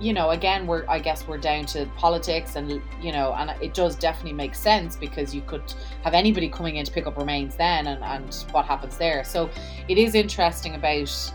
you 0.00 0.12
know, 0.12 0.30
again, 0.30 0.66
we're, 0.66 0.84
I 0.88 0.98
guess 0.98 1.26
we're 1.28 1.38
down 1.38 1.66
to 1.66 1.86
politics 1.96 2.56
and, 2.56 2.82
you 3.00 3.12
know, 3.12 3.34
and 3.34 3.50
it 3.62 3.74
does 3.74 3.96
definitely 3.96 4.32
make 4.32 4.54
sense 4.54 4.96
because 4.96 5.34
you 5.34 5.42
could 5.42 5.62
have 6.02 6.14
anybody 6.14 6.48
coming 6.48 6.76
in 6.76 6.84
to 6.84 6.92
pick 6.92 7.06
up 7.06 7.16
remains 7.16 7.54
then 7.54 7.86
and, 7.86 8.02
and 8.02 8.34
what 8.50 8.64
happens 8.64 8.96
there. 8.98 9.22
So 9.22 9.48
it 9.88 9.98
is 9.98 10.14
interesting 10.14 10.74
about, 10.74 11.32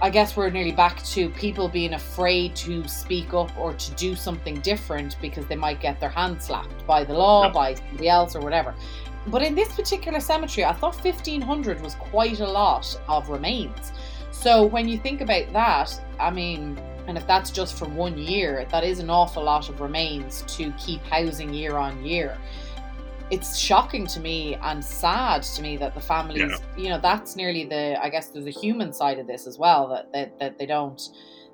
I 0.00 0.10
guess 0.10 0.36
we're 0.36 0.50
nearly 0.50 0.72
back 0.72 1.00
to 1.04 1.28
people 1.30 1.68
being 1.68 1.94
afraid 1.94 2.56
to 2.56 2.88
speak 2.88 3.34
up 3.34 3.56
or 3.56 3.72
to 3.72 3.90
do 3.92 4.16
something 4.16 4.56
different 4.60 5.16
because 5.20 5.46
they 5.46 5.54
might 5.54 5.80
get 5.80 6.00
their 6.00 6.10
hand 6.10 6.42
slapped 6.42 6.86
by 6.88 7.04
the 7.04 7.12
law, 7.12 7.52
by 7.52 7.74
somebody 7.74 8.08
else 8.08 8.34
or 8.34 8.40
whatever. 8.40 8.74
But 9.28 9.42
in 9.42 9.54
this 9.54 9.72
particular 9.74 10.20
cemetery, 10.20 10.64
I 10.64 10.72
thought 10.72 10.96
1500 10.96 11.80
was 11.80 11.94
quite 11.94 12.40
a 12.40 12.48
lot 12.48 13.00
of 13.08 13.28
remains. 13.28 13.92
So 14.30 14.64
when 14.66 14.88
you 14.88 14.98
think 14.98 15.20
about 15.20 15.52
that, 15.52 16.00
I 16.18 16.30
mean, 16.30 16.78
and 17.06 17.16
if 17.16 17.26
that's 17.26 17.50
just 17.50 17.78
for 17.78 17.86
one 17.86 18.18
year, 18.18 18.66
that 18.70 18.84
is 18.84 18.98
an 18.98 19.10
awful 19.10 19.44
lot 19.44 19.68
of 19.68 19.80
remains 19.80 20.42
to 20.56 20.72
keep 20.72 21.02
housing 21.04 21.52
year 21.52 21.76
on 21.76 22.04
year. 22.04 22.38
It's 23.30 23.56
shocking 23.56 24.06
to 24.08 24.20
me 24.20 24.56
and 24.56 24.84
sad 24.84 25.42
to 25.42 25.62
me 25.62 25.76
that 25.78 25.94
the 25.94 26.00
families, 26.00 26.40
yeah. 26.42 26.56
you 26.76 26.88
know, 26.90 27.00
that's 27.00 27.34
nearly 27.34 27.64
the, 27.64 27.98
I 28.02 28.08
guess 28.10 28.28
there's 28.28 28.46
a 28.46 28.50
human 28.50 28.92
side 28.92 29.18
of 29.18 29.26
this 29.26 29.46
as 29.46 29.58
well, 29.58 29.88
that, 29.88 30.12
that, 30.12 30.38
that 30.38 30.58
they 30.58 30.66
don't, 30.66 31.00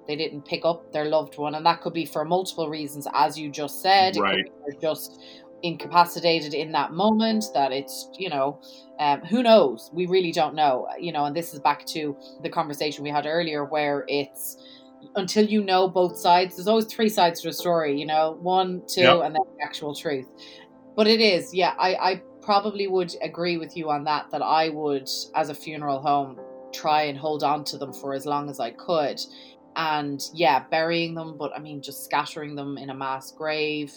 they 0.07 0.17
didn't 0.17 0.43
pick 0.43 0.65
up 0.65 0.91
their 0.93 1.05
loved 1.05 1.39
one. 1.39 1.55
And 1.55 1.65
that 1.67 1.81
could 1.83 1.93
be 1.93 2.05
for 2.05 2.25
multiple 2.25 2.69
reasons, 2.69 3.07
as 3.15 3.39
you 3.39 3.51
just 3.51 3.81
said. 3.81 4.17
Right. 4.17 4.51
just 4.81 5.21
incapacitated 5.63 6.55
in 6.55 6.73
that 6.73 6.93
moment, 6.93 7.47
that 7.55 7.73
it's, 7.73 8.09
you 8.19 8.29
know, 8.29 8.61
um, 8.99 9.21
who 9.23 9.43
knows? 9.43 9.91
We 9.93 10.07
really 10.07 10.33
don't 10.33 10.55
know, 10.55 10.89
you 10.99 11.13
know, 11.13 11.25
and 11.25 11.37
this 11.37 11.55
is 11.55 11.61
back 11.61 11.87
to 11.87 12.17
the 12.43 12.49
conversation 12.49 13.05
we 13.05 13.11
had 13.11 13.27
earlier 13.27 13.65
where 13.65 14.05
it's 14.09 14.57
until 15.17 15.45
you 15.45 15.63
know 15.63 15.89
both 15.89 16.17
sides, 16.17 16.57
there's 16.57 16.69
always 16.69 16.87
three 16.87 17.09
sides 17.09 17.41
to 17.43 17.49
a 17.49 17.53
story, 17.53 17.99
you 17.99 18.07
know, 18.07 18.37
one, 18.41 18.83
two, 18.87 19.03
yep. 19.03 19.21
and 19.25 19.35
then 19.35 19.43
the 19.57 19.65
actual 19.65 19.95
truth. 19.95 20.27
But 20.97 21.07
it 21.07 21.21
is, 21.21 21.55
yeah, 21.55 21.75
I, 21.79 21.95
I 21.95 22.23
probably 22.43 22.87
would 22.87 23.15
agree 23.23 23.59
with 23.59 23.77
you 23.77 23.91
on 23.91 24.05
that, 24.05 24.31
that 24.31 24.43
I 24.43 24.71
would, 24.71 25.09
as 25.35 25.49
a 25.49 25.55
funeral 25.55 26.01
home, 26.01 26.39
try 26.73 27.03
and 27.03 27.17
hold 27.17 27.43
on 27.43 27.65
to 27.65 27.79
them 27.79 27.93
for 27.93 28.15
as 28.15 28.27
long 28.27 28.51
as 28.51 28.61
I 28.61 28.71
could. 28.71 29.21
And 29.77 30.21
yeah, 30.35 30.65
burying 30.71 31.15
them, 31.15 31.37
but 31.39 31.53
I 31.55 31.61
mean, 31.61 31.83
just 31.83 32.05
scattering 32.05 32.57
them 32.57 32.79
in 32.79 32.91
a 32.91 32.95
mass 32.95 33.31
grave. 33.31 33.93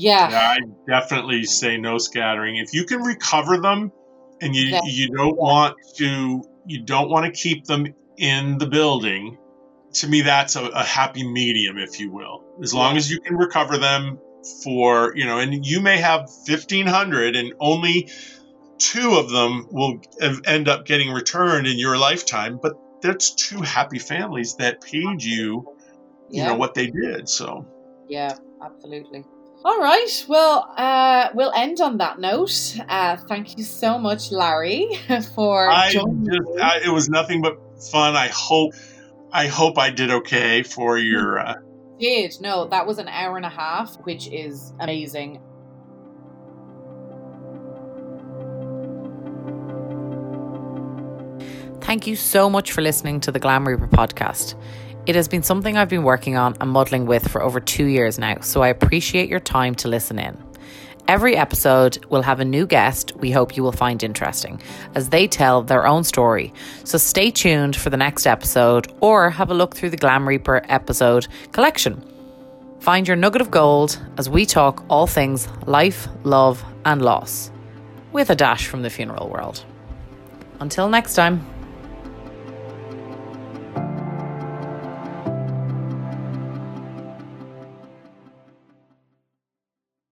Yeah. 0.00 0.30
yeah 0.30 0.56
I 0.56 0.58
definitely 0.88 1.44
say 1.44 1.76
no 1.76 1.98
scattering. 1.98 2.56
If 2.56 2.72
you 2.72 2.84
can 2.84 3.02
recover 3.02 3.58
them 3.58 3.92
and 4.40 4.54
you, 4.56 4.80
you 4.84 5.10
don't 5.10 5.36
want 5.36 5.76
to, 5.96 6.42
you 6.66 6.82
don't 6.82 7.10
want 7.10 7.26
to 7.26 7.32
keep 7.32 7.66
them 7.66 7.86
in 8.16 8.58
the 8.58 8.66
building, 8.66 9.38
to 9.94 10.08
me, 10.08 10.22
that's 10.22 10.56
a, 10.56 10.64
a 10.66 10.84
happy 10.84 11.26
medium, 11.26 11.78
if 11.78 12.00
you 12.00 12.10
will. 12.10 12.44
As 12.62 12.72
long 12.72 12.96
as 12.96 13.10
you 13.10 13.20
can 13.20 13.36
recover 13.36 13.76
them 13.76 14.18
for, 14.62 15.14
you 15.16 15.26
know, 15.26 15.38
and 15.38 15.66
you 15.66 15.80
may 15.80 15.98
have 15.98 16.20
1,500 16.46 17.36
and 17.36 17.52
only 17.60 18.08
two 18.78 19.14
of 19.16 19.30
them 19.30 19.66
will 19.70 20.00
end 20.46 20.68
up 20.68 20.86
getting 20.86 21.10
returned 21.10 21.66
in 21.66 21.78
your 21.78 21.98
lifetime, 21.98 22.58
but 22.62 22.72
that's 23.02 23.34
two 23.34 23.60
happy 23.60 23.98
families 23.98 24.56
that 24.56 24.80
paid 24.80 25.22
you, 25.22 25.76
you 26.30 26.42
yeah. 26.42 26.48
know, 26.48 26.54
what 26.54 26.74
they 26.74 26.86
did. 26.86 27.28
So, 27.28 27.66
yeah, 28.08 28.36
absolutely. 28.62 29.24
All 29.62 29.78
right. 29.78 30.24
Well, 30.26 30.72
uh, 30.76 31.28
we'll 31.34 31.52
end 31.52 31.80
on 31.80 31.98
that 31.98 32.18
note. 32.18 32.76
Uh, 32.88 33.16
thank 33.16 33.58
you 33.58 33.64
so 33.64 33.98
much, 33.98 34.32
Larry, 34.32 34.88
for 35.34 35.68
I 35.68 35.92
just, 35.92 36.06
I, 36.62 36.80
it 36.84 36.90
was 36.90 37.10
nothing 37.10 37.42
but 37.42 37.58
fun. 37.90 38.16
I 38.16 38.28
hope, 38.28 38.72
I 39.32 39.46
hope 39.46 39.78
I 39.78 39.90
did 39.90 40.10
okay 40.10 40.62
for 40.62 40.96
your. 40.98 41.38
Uh, 41.38 41.54
did 41.98 42.40
no, 42.40 42.66
that 42.68 42.86
was 42.86 42.98
an 42.98 43.08
hour 43.08 43.36
and 43.36 43.44
a 43.44 43.50
half, 43.50 43.96
which 44.04 44.28
is 44.28 44.72
amazing. 44.80 45.42
Thank 51.82 52.06
you 52.06 52.16
so 52.16 52.48
much 52.48 52.72
for 52.72 52.80
listening 52.80 53.20
to 53.20 53.32
the 53.32 53.38
Glam 53.38 53.66
Reaper 53.66 53.88
podcast. 53.88 54.54
It 55.10 55.16
has 55.16 55.26
been 55.26 55.42
something 55.42 55.76
I've 55.76 55.88
been 55.88 56.04
working 56.04 56.36
on 56.36 56.56
and 56.60 56.70
muddling 56.70 57.04
with 57.04 57.26
for 57.26 57.42
over 57.42 57.58
two 57.58 57.86
years 57.86 58.16
now, 58.16 58.42
so 58.42 58.62
I 58.62 58.68
appreciate 58.68 59.28
your 59.28 59.40
time 59.40 59.74
to 59.74 59.88
listen 59.88 60.20
in. 60.20 60.40
Every 61.08 61.36
episode 61.36 62.06
will 62.08 62.22
have 62.22 62.38
a 62.38 62.44
new 62.44 62.64
guest 62.64 63.16
we 63.16 63.32
hope 63.32 63.56
you 63.56 63.64
will 63.64 63.72
find 63.72 64.04
interesting 64.04 64.62
as 64.94 65.08
they 65.08 65.26
tell 65.26 65.62
their 65.62 65.84
own 65.84 66.04
story. 66.04 66.54
So 66.84 66.96
stay 66.96 67.32
tuned 67.32 67.74
for 67.74 67.90
the 67.90 67.96
next 67.96 68.24
episode 68.24 68.92
or 69.00 69.30
have 69.30 69.50
a 69.50 69.54
look 69.54 69.74
through 69.74 69.90
the 69.90 69.96
Glam 69.96 70.28
Reaper 70.28 70.62
episode 70.68 71.26
collection. 71.50 72.00
Find 72.78 73.08
your 73.08 73.16
nugget 73.16 73.40
of 73.40 73.50
gold 73.50 73.98
as 74.16 74.30
we 74.30 74.46
talk 74.46 74.84
all 74.88 75.08
things 75.08 75.48
life, 75.66 76.06
love, 76.22 76.64
and 76.84 77.02
loss, 77.02 77.50
with 78.12 78.30
a 78.30 78.36
dash 78.36 78.68
from 78.68 78.82
the 78.82 78.90
funeral 78.90 79.28
world. 79.28 79.64
Until 80.60 80.88
next 80.88 81.16
time. 81.16 81.44